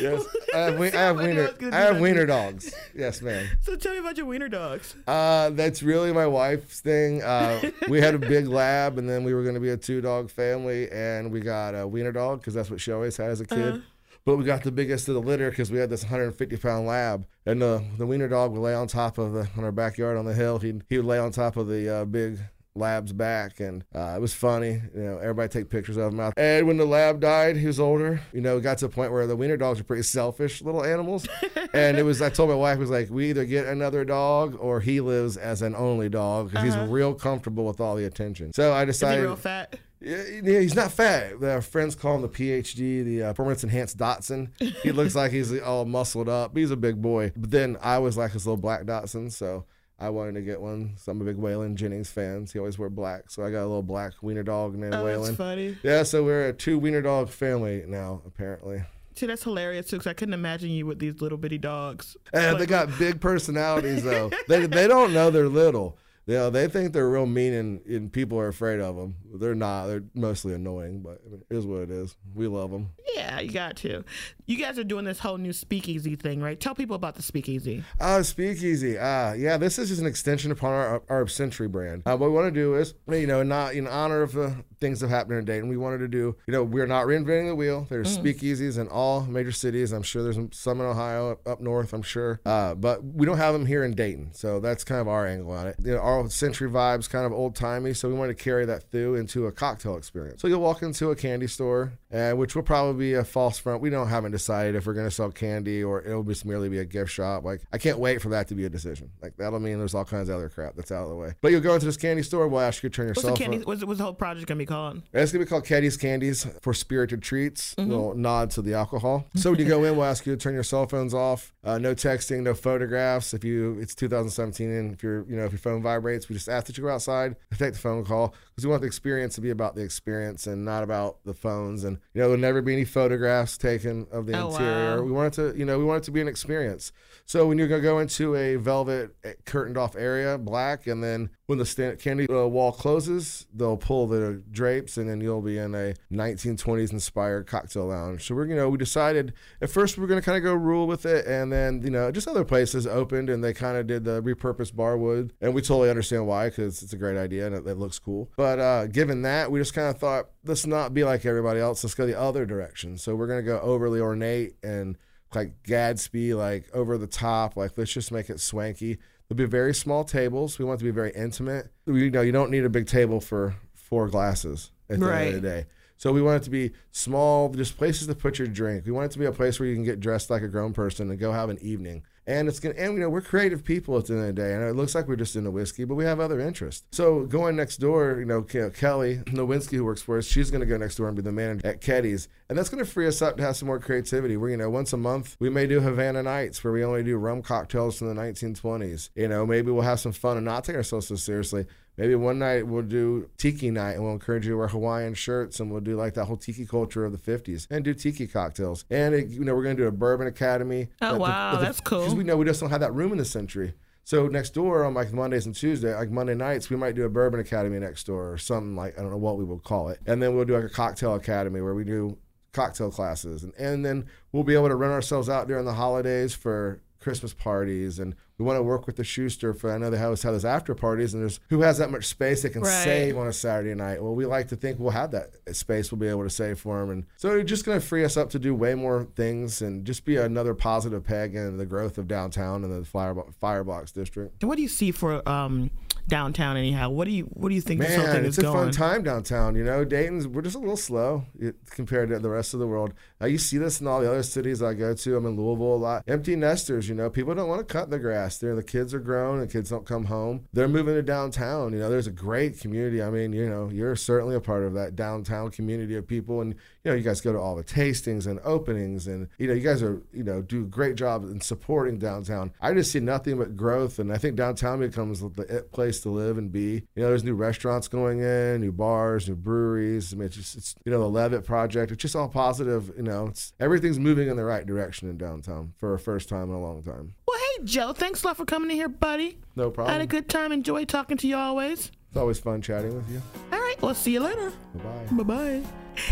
yes. 0.00 0.24
I 0.54 0.58
have, 0.58 0.80
I 0.80 0.90
have 0.90 1.16
wiener. 1.16 1.50
I 1.72 1.76
have 1.76 2.00
wiener 2.00 2.26
dogs. 2.26 2.74
Yes, 2.94 3.22
ma'am. 3.22 3.46
So 3.60 3.76
tell 3.76 3.92
me 3.92 3.98
about 3.98 4.16
your 4.16 4.26
wiener 4.26 4.48
dogs. 4.48 4.96
Uh, 5.06 5.50
that's 5.50 5.82
really 5.82 6.12
my 6.12 6.26
wife's 6.26 6.80
thing. 6.80 7.22
Uh, 7.22 7.70
we 7.88 8.00
had 8.00 8.14
a 8.14 8.18
big 8.18 8.48
lab, 8.48 8.98
and 8.98 9.08
then 9.08 9.24
we 9.24 9.34
were 9.34 9.42
going 9.42 9.54
to 9.54 9.60
be 9.60 9.70
a 9.70 9.76
two 9.76 10.00
dog 10.00 10.30
family, 10.30 10.90
and 10.90 11.30
we 11.30 11.40
got 11.40 11.72
a 11.72 11.86
wiener 11.86 12.12
dog 12.12 12.40
because 12.40 12.54
that's 12.54 12.70
what 12.70 12.80
she 12.80 12.92
always 12.92 13.16
had 13.16 13.30
as 13.30 13.40
a 13.40 13.46
kid. 13.46 13.74
Uh-huh. 13.74 13.80
But 14.24 14.36
we 14.36 14.44
got 14.44 14.64
the 14.64 14.72
biggest 14.72 15.08
of 15.08 15.14
the 15.14 15.20
litter 15.20 15.50
because 15.50 15.70
we 15.70 15.78
had 15.78 15.90
this 15.90 16.02
150 16.02 16.56
pound 16.56 16.86
lab, 16.86 17.26
and 17.44 17.62
the 17.62 17.84
the 17.98 18.06
wiener 18.06 18.28
dog 18.28 18.52
would 18.52 18.60
lay 18.60 18.74
on 18.74 18.88
top 18.88 19.18
of 19.18 19.32
the 19.32 19.48
on 19.56 19.62
our 19.62 19.72
backyard 19.72 20.16
on 20.16 20.24
the 20.24 20.34
hill. 20.34 20.58
He 20.58 20.80
he 20.88 20.96
would 20.96 21.06
lay 21.06 21.18
on 21.18 21.30
top 21.30 21.56
of 21.56 21.68
the 21.68 21.98
uh, 22.00 22.04
big 22.04 22.40
labs 22.76 23.12
back, 23.12 23.60
and 23.60 23.84
uh, 23.94 24.14
it 24.16 24.20
was 24.20 24.34
funny. 24.34 24.80
You 24.94 25.02
know, 25.02 25.18
everybody 25.18 25.48
take 25.48 25.68
pictures 25.70 25.96
of 25.96 26.12
him 26.12 26.20
out. 26.20 26.34
And 26.36 26.66
when 26.66 26.76
the 26.76 26.84
lab 26.84 27.20
died, 27.20 27.56
he 27.56 27.66
was 27.66 27.80
older. 27.80 28.20
You 28.32 28.40
know, 28.40 28.58
it 28.58 28.62
got 28.62 28.78
to 28.78 28.86
a 28.86 28.88
point 28.88 29.12
where 29.12 29.26
the 29.26 29.36
wiener 29.36 29.56
dogs 29.56 29.80
are 29.80 29.84
pretty 29.84 30.02
selfish 30.02 30.62
little 30.62 30.84
animals, 30.84 31.26
and 31.72 31.98
it 31.98 32.02
was. 32.02 32.20
I 32.22 32.30
told 32.30 32.50
my 32.50 32.56
wife, 32.56 32.76
I 32.76 32.80
was 32.80 32.90
like, 32.90 33.10
we 33.10 33.30
either 33.30 33.44
get 33.44 33.66
another 33.66 34.04
dog 34.04 34.56
or 34.60 34.80
he 34.80 35.00
lives 35.00 35.36
as 35.36 35.62
an 35.62 35.74
only 35.74 36.08
dog 36.08 36.50
because 36.50 36.68
Uh-huh. 36.72 36.82
he's 36.82 36.90
real 36.90 37.14
comfortable 37.14 37.64
with 37.66 37.80
all 37.80 37.96
the 37.96 38.04
attention. 38.04 38.52
So 38.52 38.72
I 38.72 38.84
decided. 38.84 39.22
real 39.22 39.36
fat? 39.36 39.76
Yeah, 39.98 40.22
yeah, 40.42 40.60
he's 40.60 40.74
not 40.74 40.92
fat. 40.92 41.42
Our 41.42 41.62
friends 41.62 41.94
call 41.94 42.16
him 42.16 42.22
the 42.22 42.28
PhD, 42.28 43.02
the 43.02 43.22
uh, 43.22 43.32
performance 43.32 43.64
enhanced 43.64 43.96
Dotson. 43.96 44.50
He 44.82 44.92
looks 44.92 45.14
like 45.16 45.32
he's 45.32 45.58
all 45.60 45.86
muscled 45.86 46.28
up. 46.28 46.54
He's 46.54 46.70
a 46.70 46.76
big 46.76 47.00
boy. 47.00 47.32
But 47.34 47.50
then 47.50 47.78
I 47.80 47.98
was 47.98 48.16
like 48.16 48.32
his 48.32 48.46
little 48.46 48.58
black 48.60 48.82
Dotson, 48.82 49.32
so 49.32 49.64
I 49.98 50.10
wanted 50.10 50.34
to 50.34 50.42
get 50.42 50.60
one. 50.60 50.94
So 50.96 51.12
I'm 51.12 51.20
a 51.20 51.24
big 51.24 51.38
Waylon 51.38 51.74
Jennings 51.74 52.10
fan. 52.10 52.46
He 52.52 52.58
always 52.58 52.78
wore 52.78 52.90
black, 52.90 53.30
so 53.30 53.44
I 53.44 53.50
got 53.50 53.60
a 53.62 53.68
little 53.68 53.82
black 53.82 54.12
wiener 54.20 54.42
dog 54.42 54.74
named 54.74 54.94
Oh, 54.94 55.22
that's 55.22 55.36
funny. 55.36 55.76
Yeah, 55.82 56.02
so 56.02 56.22
we're 56.22 56.48
a 56.48 56.52
two 56.52 56.78
wiener 56.78 57.02
dog 57.02 57.30
family 57.30 57.84
now, 57.86 58.22
apparently. 58.26 58.82
See, 59.14 59.24
that's 59.26 59.44
hilarious 59.44 59.86
too, 59.86 59.96
because 59.96 60.10
I 60.10 60.12
couldn't 60.12 60.34
imagine 60.34 60.68
you 60.70 60.84
with 60.84 60.98
these 60.98 61.22
little 61.22 61.38
bitty 61.38 61.56
dogs. 61.56 62.18
And 62.34 62.58
they 62.58 62.66
got 62.66 62.98
big 62.98 63.20
personalities 63.20 64.02
though. 64.02 64.30
they 64.48 64.66
they 64.66 64.86
don't 64.86 65.14
know 65.14 65.30
they're 65.30 65.48
little. 65.48 65.96
Know, 66.26 66.50
they 66.50 66.66
think 66.66 66.92
they're 66.92 67.08
real 67.08 67.26
mean 67.26 67.52
and, 67.52 67.86
and 67.86 68.12
people 68.12 68.38
are 68.38 68.48
afraid 68.48 68.80
of 68.80 68.96
them. 68.96 69.14
They're 69.34 69.54
not. 69.54 69.86
They're 69.86 70.02
mostly 70.14 70.54
annoying, 70.54 71.00
but 71.00 71.20
I 71.24 71.30
mean, 71.30 71.44
it 71.48 71.54
is 71.54 71.64
what 71.64 71.82
it 71.82 71.90
is. 71.90 72.16
We 72.34 72.48
love 72.48 72.72
them. 72.72 72.90
Yeah, 73.14 73.38
you 73.38 73.52
got 73.52 73.76
to. 73.78 74.04
You 74.46 74.56
guys 74.56 74.76
are 74.76 74.84
doing 74.84 75.04
this 75.04 75.20
whole 75.20 75.38
new 75.38 75.52
speakeasy 75.52 76.16
thing, 76.16 76.42
right? 76.42 76.58
Tell 76.58 76.74
people 76.74 76.96
about 76.96 77.14
the 77.14 77.22
speakeasy. 77.22 77.84
Uh, 78.00 78.22
Speakeasy. 78.24 78.98
Uh, 78.98 79.34
yeah, 79.34 79.56
this 79.56 79.78
is 79.78 79.88
just 79.88 80.00
an 80.00 80.06
extension 80.06 80.50
upon 80.50 80.72
our, 80.72 81.02
our 81.08 81.28
Century 81.28 81.68
brand. 81.68 82.02
Uh, 82.06 82.16
what 82.16 82.30
we 82.30 82.34
want 82.34 82.52
to 82.52 82.60
do 82.60 82.74
is, 82.74 82.94
you 83.08 83.26
know, 83.26 83.42
not 83.42 83.74
in 83.74 83.86
honor 83.86 84.22
of 84.22 84.32
the 84.32 84.64
things 84.86 85.00
that 85.00 85.08
happened 85.08 85.38
in 85.38 85.44
Dayton, 85.44 85.68
we 85.68 85.76
wanted 85.76 85.98
to 85.98 86.08
do, 86.08 86.36
you 86.46 86.52
know, 86.52 86.62
we're 86.62 86.86
not 86.86 87.06
reinventing 87.06 87.48
the 87.48 87.56
wheel. 87.56 87.86
There's 87.88 88.16
speakeasies 88.16 88.78
in 88.78 88.86
all 88.88 89.22
major 89.22 89.50
cities. 89.50 89.90
I'm 89.92 90.02
sure 90.02 90.22
there's 90.22 90.38
some 90.52 90.80
in 90.80 90.86
Ohio, 90.86 91.32
up, 91.32 91.48
up 91.48 91.60
north, 91.60 91.92
I'm 91.92 92.02
sure. 92.02 92.40
Uh, 92.46 92.74
but 92.74 93.02
we 93.02 93.26
don't 93.26 93.38
have 93.38 93.52
them 93.52 93.66
here 93.66 93.84
in 93.84 93.94
Dayton. 93.94 94.30
So 94.32 94.60
that's 94.60 94.84
kind 94.84 95.00
of 95.00 95.08
our 95.08 95.26
angle 95.26 95.50
on 95.50 95.66
it. 95.66 95.76
You 95.82 95.94
know, 95.94 96.00
our 96.00 96.28
Century 96.30 96.70
vibes 96.70 97.10
kind 97.10 97.26
of 97.26 97.32
old 97.32 97.56
timey. 97.56 97.94
So 97.94 98.08
we 98.08 98.14
wanted 98.14 98.38
to 98.38 98.44
carry 98.44 98.64
that 98.66 98.90
through 98.90 99.16
into 99.16 99.46
a 99.46 99.52
cocktail 99.52 99.96
experience. 99.96 100.40
So 100.40 100.46
you'll 100.48 100.60
walk 100.60 100.82
into 100.82 101.10
a 101.10 101.16
candy 101.16 101.48
store, 101.48 101.92
uh, 102.12 102.32
which 102.32 102.54
will 102.54 102.62
probably 102.62 102.98
be 103.06 103.14
a 103.14 103.24
false 103.24 103.58
front. 103.58 103.80
We 103.80 103.90
don't 103.90 104.08
haven't 104.08 104.32
decided 104.32 104.76
if 104.76 104.86
we're 104.86 104.94
going 104.94 105.08
to 105.08 105.14
sell 105.14 105.30
candy 105.32 105.82
or 105.82 106.02
it'll 106.02 106.22
just 106.22 106.44
merely 106.44 106.68
be 106.68 106.78
a 106.78 106.84
gift 106.84 107.10
shop. 107.10 107.44
Like 107.44 107.62
I 107.72 107.78
can't 107.78 107.98
wait 107.98 108.22
for 108.22 108.28
that 108.28 108.46
to 108.48 108.54
be 108.54 108.66
a 108.66 108.70
decision. 108.70 109.10
Like 109.20 109.36
that'll 109.36 109.58
mean 109.58 109.78
there's 109.78 109.94
all 109.94 110.04
kinds 110.04 110.28
of 110.28 110.36
other 110.36 110.48
crap 110.48 110.76
that's 110.76 110.92
out 110.92 111.02
of 111.02 111.08
the 111.08 111.16
way. 111.16 111.34
But 111.40 111.50
you'll 111.50 111.60
go 111.60 111.74
into 111.74 111.86
this 111.86 111.96
candy 111.96 112.22
store. 112.22 112.46
We'll 112.46 112.60
ask 112.60 112.82
you 112.84 112.88
to 112.88 112.94
turn 112.94 113.06
your 113.06 113.14
What's 113.14 113.26
the 113.26 113.34
candy? 113.34 113.58
What's, 113.58 113.84
what's 113.84 113.98
the 113.98 114.04
whole 114.04 114.14
project 114.14 114.46
gonna 114.46 114.58
be 114.58 114.66
called? 114.66 114.75
It's 115.12 115.32
gonna 115.32 115.44
be 115.44 115.48
called 115.48 115.64
Caddy's 115.64 115.96
Candies 115.96 116.46
for 116.62 116.72
spirited 116.74 117.22
treats. 117.22 117.74
Mm-hmm. 117.74 117.90
Little 117.90 118.14
nod 118.14 118.50
to 118.52 118.62
the 118.62 118.74
alcohol. 118.74 119.26
So 119.34 119.50
when 119.50 119.60
you 119.60 119.66
go 119.66 119.84
in, 119.84 119.96
we'll 119.96 120.06
ask 120.06 120.26
you 120.26 120.34
to 120.34 120.38
turn 120.40 120.54
your 120.54 120.62
cell 120.62 120.86
phones 120.86 121.14
off. 121.14 121.52
Uh, 121.64 121.78
no 121.78 121.94
texting, 121.94 122.42
no 122.42 122.54
photographs. 122.54 123.34
If 123.34 123.42
you, 123.44 123.78
it's 123.80 123.94
2017, 123.94 124.70
and 124.70 124.94
if 124.94 125.02
your, 125.02 125.24
you 125.28 125.36
know, 125.36 125.44
if 125.44 125.52
your 125.52 125.58
phone 125.58 125.82
vibrates, 125.82 126.28
we 126.28 126.34
just 126.34 126.48
ask 126.48 126.66
that 126.66 126.76
you 126.78 126.84
go 126.84 126.90
outside 126.90 127.36
and 127.50 127.58
take 127.58 127.72
the 127.72 127.78
phone 127.78 128.04
call 128.04 128.34
because 128.54 128.64
we 128.64 128.70
want 128.70 128.82
the 128.82 128.86
experience 128.86 129.34
to 129.34 129.40
be 129.40 129.50
about 129.50 129.74
the 129.74 129.82
experience 129.82 130.46
and 130.46 130.64
not 130.64 130.82
about 130.84 131.18
the 131.24 131.34
phones. 131.34 131.84
And 131.84 131.98
you 132.14 132.20
know, 132.20 132.28
there'll 132.28 132.40
never 132.40 132.62
be 132.62 132.72
any 132.72 132.84
photographs 132.84 133.58
taken 133.58 134.06
of 134.12 134.26
the 134.26 134.38
Oh, 134.40 134.50
interior. 134.50 134.96
wow. 134.98 135.02
We 135.02 135.10
want 135.10 135.38
it 135.38 135.52
to, 135.52 135.58
you 135.58 135.64
know, 135.64 135.78
we 135.78 135.84
want 135.84 136.02
it 136.02 136.06
to 136.06 136.10
be 136.12 136.20
an 136.20 136.28
experience. 136.28 136.92
So 137.24 137.46
when 137.46 137.58
you're 137.58 137.68
gonna 137.68 137.82
go 137.82 137.98
into 137.98 138.34
a 138.36 138.56
velvet 138.56 139.14
eh, 139.24 139.32
curtained 139.44 139.76
off 139.76 139.96
area, 139.96 140.38
black, 140.38 140.86
and 140.86 141.02
then 141.02 141.30
when 141.46 141.58
the 141.58 141.66
stand, 141.66 141.98
candy 142.00 142.28
uh, 142.28 142.46
wall 142.46 142.72
closes, 142.72 143.46
they'll 143.54 143.76
pull 143.76 144.06
the 144.06 144.42
drapes, 144.50 144.96
and 144.96 145.08
then 145.08 145.20
you'll 145.20 145.42
be 145.42 145.58
in 145.58 145.74
a 145.74 145.94
1920s 146.12 146.92
inspired 146.92 147.46
cocktail 147.46 147.86
lounge. 147.86 148.26
So 148.26 148.34
we're, 148.34 148.46
you 148.46 148.56
know, 148.56 148.68
we 148.68 148.78
decided 148.78 149.32
at 149.60 149.70
first 149.70 149.96
we 149.96 150.00
were 150.00 150.08
gonna 150.08 150.22
kind 150.22 150.36
of 150.36 150.42
go 150.42 150.54
rule 150.54 150.86
with 150.86 151.06
it, 151.06 151.24
and 151.26 151.52
then 151.52 151.82
you 151.82 151.90
know, 151.90 152.10
just 152.10 152.26
other 152.26 152.44
places 152.44 152.86
opened, 152.86 153.30
and 153.30 153.44
they 153.44 153.54
kind 153.54 153.76
of 153.76 153.86
did 153.86 154.04
the 154.04 154.20
repurposed 154.22 154.74
barwood, 154.74 155.30
and 155.40 155.54
we 155.54 155.62
totally 155.62 155.88
understand 155.90 156.26
why 156.26 156.48
because 156.48 156.82
it's 156.82 156.92
a 156.92 156.98
great 156.98 157.16
idea 157.16 157.46
and 157.46 157.54
it, 157.54 157.66
it 157.66 157.78
looks 157.78 157.98
cool. 157.98 158.30
But 158.36 158.58
uh, 158.58 158.86
given 158.86 159.22
that, 159.22 159.50
we 159.50 159.60
just 159.60 159.74
kind 159.74 159.88
of 159.88 159.98
thought 159.98 160.30
let's 160.44 160.66
not 160.66 160.94
be 160.94 161.04
like 161.04 161.24
everybody 161.24 161.60
else. 161.60 161.84
Let's 161.84 161.94
go 161.94 162.06
the 162.06 162.18
other 162.18 162.44
direction. 162.44 162.98
So 162.98 163.14
we're 163.14 163.28
gonna 163.28 163.42
go 163.42 163.60
overly 163.60 164.00
ornate 164.00 164.54
and 164.62 164.98
like 165.34 165.62
Gatsby, 165.64 166.34
like 166.34 166.68
over 166.72 166.98
the 166.98 167.06
top. 167.06 167.56
Like 167.56 167.72
let's 167.76 167.92
just 167.92 168.10
make 168.10 168.30
it 168.30 168.40
swanky. 168.40 168.98
There'll 169.28 169.38
be 169.38 169.44
very 169.50 169.74
small 169.74 170.04
tables. 170.04 170.58
We 170.58 170.64
want 170.64 170.78
it 170.78 170.84
to 170.84 170.84
be 170.84 170.90
very 170.92 171.12
intimate. 171.14 171.68
You 171.86 172.10
know, 172.10 172.20
you 172.20 172.32
don't 172.32 172.50
need 172.50 172.64
a 172.64 172.68
big 172.68 172.86
table 172.86 173.20
for 173.20 173.56
four 173.74 174.08
glasses 174.08 174.70
at 174.88 175.00
the 175.00 175.06
end 175.26 175.34
of 175.36 175.42
the 175.42 175.48
day. 175.48 175.66
So 175.96 176.12
we 176.12 176.22
want 176.22 176.42
it 176.42 176.44
to 176.44 176.50
be 176.50 176.72
small, 176.92 177.48
just 177.50 177.76
places 177.76 178.06
to 178.06 178.14
put 178.14 178.38
your 178.38 178.48
drink. 178.48 178.84
We 178.86 178.92
want 178.92 179.06
it 179.06 179.12
to 179.12 179.18
be 179.18 179.24
a 179.24 179.32
place 179.32 179.58
where 179.58 179.68
you 179.68 179.74
can 179.74 179.84
get 179.84 180.00
dressed 180.00 180.30
like 180.30 180.42
a 180.42 180.48
grown 180.48 180.72
person 180.72 181.10
and 181.10 181.18
go 181.18 181.32
have 181.32 181.48
an 181.48 181.58
evening. 181.60 182.02
And 182.28 182.48
it's 182.48 182.58
gonna, 182.58 182.74
and 182.76 182.94
you 182.94 183.00
know, 183.00 183.08
we're 183.08 183.20
creative 183.20 183.64
people 183.64 183.96
at 183.96 184.06
the 184.06 184.14
end 184.14 184.22
of 184.22 184.26
the 184.26 184.32
day. 184.32 184.52
And 184.52 184.62
it 184.64 184.74
looks 184.74 184.96
like 184.96 185.06
we're 185.06 185.14
just 185.16 185.36
into 185.36 185.50
whiskey, 185.50 185.84
but 185.84 185.94
we 185.94 186.04
have 186.04 186.18
other 186.18 186.40
interests. 186.40 186.84
So 186.90 187.24
going 187.24 187.54
next 187.54 187.76
door, 187.76 188.16
you 188.18 188.24
know, 188.24 188.42
Ke- 188.42 188.74
Kelly 188.74 189.18
Nowinski, 189.26 189.76
who 189.76 189.84
works 189.84 190.02
for 190.02 190.18
us, 190.18 190.26
she's 190.26 190.50
gonna 190.50 190.66
go 190.66 190.76
next 190.76 190.96
door 190.96 191.06
and 191.06 191.16
be 191.16 191.22
the 191.22 191.30
manager 191.30 191.64
at 191.66 191.80
Keddy's, 191.80 192.28
and 192.48 192.58
that's 192.58 192.68
gonna 192.68 192.84
free 192.84 193.06
us 193.06 193.22
up 193.22 193.36
to 193.36 193.44
have 193.44 193.56
some 193.56 193.68
more 193.68 193.78
creativity. 193.78 194.36
We're, 194.36 194.50
you 194.50 194.56
know, 194.56 194.68
once 194.68 194.92
a 194.92 194.96
month 194.96 195.36
we 195.38 195.50
may 195.50 195.68
do 195.68 195.80
Havana 195.80 196.22
nights 196.24 196.62
where 196.64 196.72
we 196.72 196.84
only 196.84 197.04
do 197.04 197.16
rum 197.16 197.42
cocktails 197.42 197.98
from 197.98 198.08
the 198.08 198.20
1920s. 198.20 199.10
You 199.14 199.28
know, 199.28 199.46
maybe 199.46 199.70
we'll 199.70 199.82
have 199.82 200.00
some 200.00 200.12
fun 200.12 200.36
and 200.36 200.44
not 200.44 200.64
take 200.64 200.76
ourselves 200.76 201.06
so 201.06 201.14
seriously. 201.14 201.66
Maybe 201.96 202.14
one 202.14 202.38
night 202.38 202.66
we'll 202.66 202.82
do 202.82 203.30
tiki 203.38 203.70
night 203.70 203.92
and 203.92 204.02
we'll 204.04 204.12
encourage 204.12 204.44
you 204.46 204.52
to 204.52 204.58
wear 204.58 204.68
Hawaiian 204.68 205.14
shirts 205.14 205.60
and 205.60 205.70
we'll 205.70 205.80
do 205.80 205.96
like 205.96 206.14
that 206.14 206.26
whole 206.26 206.36
tiki 206.36 206.66
culture 206.66 207.04
of 207.04 207.12
the 207.12 207.18
50s 207.18 207.66
and 207.70 207.84
do 207.84 207.94
tiki 207.94 208.26
cocktails. 208.26 208.84
And, 208.90 209.14
it, 209.14 209.28
you 209.28 209.44
know, 209.44 209.54
we're 209.54 209.62
going 209.62 209.76
to 209.76 209.82
do 209.84 209.88
a 209.88 209.92
bourbon 209.92 210.26
academy. 210.26 210.88
Oh, 211.00 211.14
the- 211.14 211.18
wow, 211.20 211.56
the- 211.56 211.62
that's 211.64 211.80
cool. 211.80 212.00
Because 212.00 212.14
we 212.14 212.24
know 212.24 212.36
we 212.36 212.44
just 212.44 212.60
don't 212.60 212.70
have 212.70 212.80
that 212.80 212.92
room 212.94 213.12
in 213.12 213.18
the 213.18 213.24
century. 213.24 213.72
So 214.04 214.28
next 214.28 214.50
door 214.54 214.84
on 214.84 214.94
like 214.94 215.12
Mondays 215.12 215.46
and 215.46 215.54
Tuesday, 215.54 215.92
like 215.94 216.10
Monday 216.10 216.34
nights, 216.34 216.70
we 216.70 216.76
might 216.76 216.94
do 216.94 217.04
a 217.04 217.08
bourbon 217.08 217.40
academy 217.40 217.78
next 217.78 218.04
door 218.06 218.30
or 218.32 218.38
something 218.38 218.76
like 218.76 218.96
I 218.98 219.02
don't 219.02 219.10
know 219.10 219.16
what 219.16 219.36
we 219.36 219.44
will 219.44 219.58
call 219.58 219.88
it. 219.88 219.98
And 220.06 220.22
then 220.22 220.36
we'll 220.36 220.44
do 220.44 220.54
like 220.54 220.62
a 220.64 220.68
cocktail 220.68 221.14
academy 221.16 221.60
where 221.60 221.74
we 221.74 221.82
do 221.82 222.16
cocktail 222.52 222.90
classes 222.90 223.42
and, 223.42 223.52
and 223.58 223.84
then 223.84 224.06
we'll 224.32 224.44
be 224.44 224.54
able 224.54 224.68
to 224.68 224.76
rent 224.76 224.92
ourselves 224.92 225.28
out 225.28 225.48
during 225.48 225.64
the 225.64 225.74
holidays 225.74 226.34
for 226.34 226.80
Christmas 227.00 227.34
parties 227.34 227.98
and 227.98 228.14
we 228.38 228.44
want 228.44 228.58
to 228.58 228.62
work 228.62 228.86
with 228.86 228.96
the 228.96 229.04
Schuster 229.04 229.54
for 229.54 229.72
I 229.72 229.78
know 229.78 229.88
they 229.90 230.00
always 230.02 230.22
have 230.22 230.32
those 230.32 230.44
after 230.44 230.74
parties 230.74 231.14
and 231.14 231.22
there's 231.22 231.40
who 231.48 231.62
has 231.62 231.78
that 231.78 231.90
much 231.90 232.04
space 232.06 232.42
they 232.42 232.50
can 232.50 232.62
Right. 232.62 232.84
save 232.84 233.16
on 233.16 233.26
a 233.26 233.32
Saturday 233.32 233.74
night. 233.74 234.02
Well, 234.02 234.14
we 234.14 234.26
like 234.26 234.48
to 234.48 234.56
think 234.56 234.78
we'll 234.78 234.90
have 234.90 235.10
that 235.12 235.30
space 235.56 235.90
we'll 235.90 235.98
be 235.98 236.08
able 236.08 236.24
to 236.24 236.30
save 236.30 236.58
for 236.58 236.80
them 236.80 236.90
and 236.90 237.04
so 237.16 237.36
it's 237.36 237.48
just 237.48 237.64
going 237.64 237.80
to 237.80 237.86
free 237.86 238.04
us 238.04 238.16
up 238.16 238.30
to 238.30 238.38
do 238.38 238.54
way 238.54 238.74
more 238.74 239.04
things 239.16 239.62
and 239.62 239.84
just 239.86 240.04
be 240.04 240.16
another 240.16 240.54
positive 240.54 241.04
peg 241.04 241.34
in 241.34 241.56
the 241.56 241.66
growth 241.66 241.98
of 241.98 242.06
downtown 242.08 242.62
and 242.64 242.72
the 242.84 242.86
Firebo- 242.86 243.32
Fire 243.34 243.64
Blocks 243.64 243.92
district. 243.92 244.42
What 244.44 244.56
do 244.56 244.62
you 244.62 244.68
see 244.68 244.90
for 244.90 245.26
um, 245.28 245.70
downtown 246.08 246.56
anyhow? 246.56 246.90
What 246.90 247.06
do 247.06 247.12
you 247.12 247.24
What 247.24 247.48
do 247.48 247.54
you 247.54 247.60
think 247.60 247.80
this 247.80 247.94
whole 247.96 248.04
Man, 248.04 248.16
thing 248.16 248.24
it's 248.26 248.38
is 248.38 248.44
a 248.44 248.46
going? 248.46 248.56
fun 248.56 248.70
time 248.72 249.02
downtown. 249.02 249.54
You 249.56 249.64
know, 249.64 249.84
Dayton's 249.84 250.26
we're 250.28 250.42
just 250.42 250.56
a 250.56 250.58
little 250.58 250.76
slow 250.76 251.24
compared 251.70 252.10
to 252.10 252.18
the 252.18 252.28
rest 252.28 252.54
of 252.54 252.60
the 252.60 252.66
world. 252.66 252.92
Uh, 253.20 253.26
you 253.26 253.38
see 253.38 253.58
this 253.58 253.80
in 253.80 253.86
all 253.86 254.00
the 254.00 254.08
other 254.10 254.22
cities 254.22 254.62
I 254.62 254.74
go 254.74 254.94
to. 254.94 255.16
I'm 255.16 255.26
in 255.26 255.36
Louisville 255.36 255.74
a 255.74 255.76
lot. 255.76 256.04
Empty 256.06 256.36
nesters. 256.36 256.88
You 256.88 256.94
know, 256.94 257.08
people 257.10 257.34
don't 257.34 257.48
want 257.48 257.66
to 257.66 257.72
cut 257.72 257.90
the 257.90 257.98
grass. 257.98 258.25
They're 258.34 258.54
the 258.54 258.62
kids 258.62 258.92
are 258.92 258.98
grown. 258.98 259.40
The 259.40 259.46
kids 259.46 259.70
don't 259.70 259.86
come 259.86 260.04
home. 260.04 260.46
They're 260.52 260.68
moving 260.68 260.94
to 260.94 261.02
downtown. 261.02 261.72
You 261.72 261.78
know, 261.78 261.88
there's 261.88 262.06
a 262.06 262.12
great 262.12 262.60
community. 262.60 263.02
I 263.02 263.10
mean, 263.10 263.32
you 263.32 263.48
know, 263.48 263.70
you're 263.72 263.96
certainly 263.96 264.34
a 264.34 264.40
part 264.40 264.64
of 264.64 264.74
that 264.74 264.96
downtown 264.96 265.50
community 265.50 265.96
of 265.96 266.06
people, 266.06 266.40
and 266.40 266.54
you 266.84 266.90
know, 266.90 266.94
you 266.94 267.02
guys 267.02 267.20
go 267.20 267.32
to 267.32 267.38
all 267.38 267.56
the 267.56 267.64
tastings 267.64 268.26
and 268.26 268.40
openings, 268.40 269.06
and 269.06 269.28
you 269.38 269.46
know, 269.46 269.54
you 269.54 269.62
guys 269.62 269.82
are 269.82 270.02
you 270.12 270.24
know 270.24 270.42
do 270.42 270.62
a 270.62 270.66
great 270.66 270.96
job 270.96 271.24
in 271.24 271.40
supporting 271.40 271.98
downtown. 271.98 272.52
I 272.60 272.72
just 272.74 272.92
see 272.92 273.00
nothing 273.00 273.38
but 273.38 273.56
growth, 273.56 273.98
and 273.98 274.12
I 274.12 274.18
think 274.18 274.36
downtown 274.36 274.80
becomes 274.80 275.20
the 275.20 275.42
it 275.48 275.72
place 275.72 276.00
to 276.00 276.10
live 276.10 276.38
and 276.38 276.50
be. 276.50 276.82
You 276.94 277.02
know, 277.02 277.08
there's 277.08 277.24
new 277.24 277.34
restaurants 277.34 277.88
going 277.88 278.20
in, 278.20 278.60
new 278.60 278.72
bars, 278.72 279.28
new 279.28 279.36
breweries. 279.36 280.12
I 280.12 280.16
mean, 280.16 280.26
it's 280.26 280.36
just 280.36 280.56
it's 280.56 280.74
you 280.84 280.92
know 280.92 281.00
the 281.00 281.08
Levitt 281.08 281.44
project. 281.44 281.92
It's 281.92 282.02
just 282.02 282.16
all 282.16 282.28
positive. 282.28 282.92
You 282.96 283.02
know, 283.02 283.26
it's 283.26 283.52
everything's 283.60 283.98
moving 283.98 284.28
in 284.28 284.36
the 284.36 284.44
right 284.44 284.66
direction 284.66 285.08
in 285.08 285.18
downtown 285.18 285.74
for 285.76 285.94
a 285.94 285.98
first 285.98 286.28
time 286.28 286.50
in 286.50 286.56
a 286.56 286.60
long 286.60 286.82
time. 286.82 287.15
Well, 287.26 287.38
hey 287.38 287.64
Joe, 287.64 287.92
thanks 287.92 288.22
a 288.22 288.26
lot 288.26 288.36
for 288.36 288.44
coming 288.44 288.70
in 288.70 288.76
here, 288.76 288.88
buddy. 288.88 289.38
No 289.56 289.70
problem. 289.70 289.92
had 289.92 290.02
a 290.02 290.06
good 290.06 290.28
time. 290.28 290.52
Enjoy 290.52 290.84
talking 290.84 291.16
to 291.18 291.26
you 291.26 291.36
always. 291.36 291.90
It's 292.08 292.16
always 292.16 292.38
fun 292.38 292.62
chatting 292.62 292.94
with 292.94 293.10
you. 293.10 293.20
All 293.52 293.58
right, 293.58 293.76
we'll 293.82 293.94
see 293.94 294.12
you 294.12 294.20
later. 294.20 294.52
Bye 294.74 294.82
bye. 294.82 295.22
Bye 295.22 295.34
bye. 295.62 295.62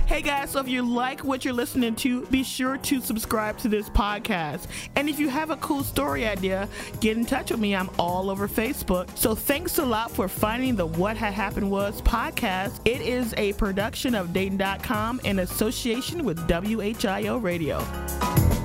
Hey 0.07 0.23
guys, 0.23 0.51
so 0.51 0.61
if 0.61 0.69
you 0.69 0.81
like 0.81 1.25
what 1.25 1.45
you're 1.45 1.53
listening 1.53 1.95
to, 1.97 2.25
be 2.27 2.43
sure 2.43 2.79
to 2.79 3.01
subscribe 3.03 3.59
to 3.59 3.69
this 3.69 3.91
podcast. 3.91 4.67
And 4.97 5.11
if 5.11 5.19
you 5.19 5.29
have 5.29 5.51
a 5.51 5.57
cool 5.57 5.85
story 5.85 6.27
idea, 6.27 6.71
get 7.01 7.19
in 7.19 7.27
touch 7.27 7.51
with 7.51 7.61
me. 7.61 7.77
I'm 7.77 7.91
all 7.99 8.31
over 8.31 8.49
Facebook. 8.49 9.15
So 9.17 9.35
thanks 9.35 9.77
a 9.79 9.85
lot 9.85 10.11
for 10.11 10.27
finding 10.27 10.75
the 10.75 10.87
What 10.87 11.19
Had 11.19 11.35
Happened 11.35 11.71
Was 11.71 12.01
podcast. 12.01 12.81
It 12.87 13.03
is 13.03 13.35
a 13.37 13.53
production 13.55 14.15
of 14.15 14.33
Dayton.com 14.33 15.21
in 15.25 15.41
association 15.41 16.25
with 16.25 16.39
WHIO 16.49 17.43
Radio. 17.43 18.64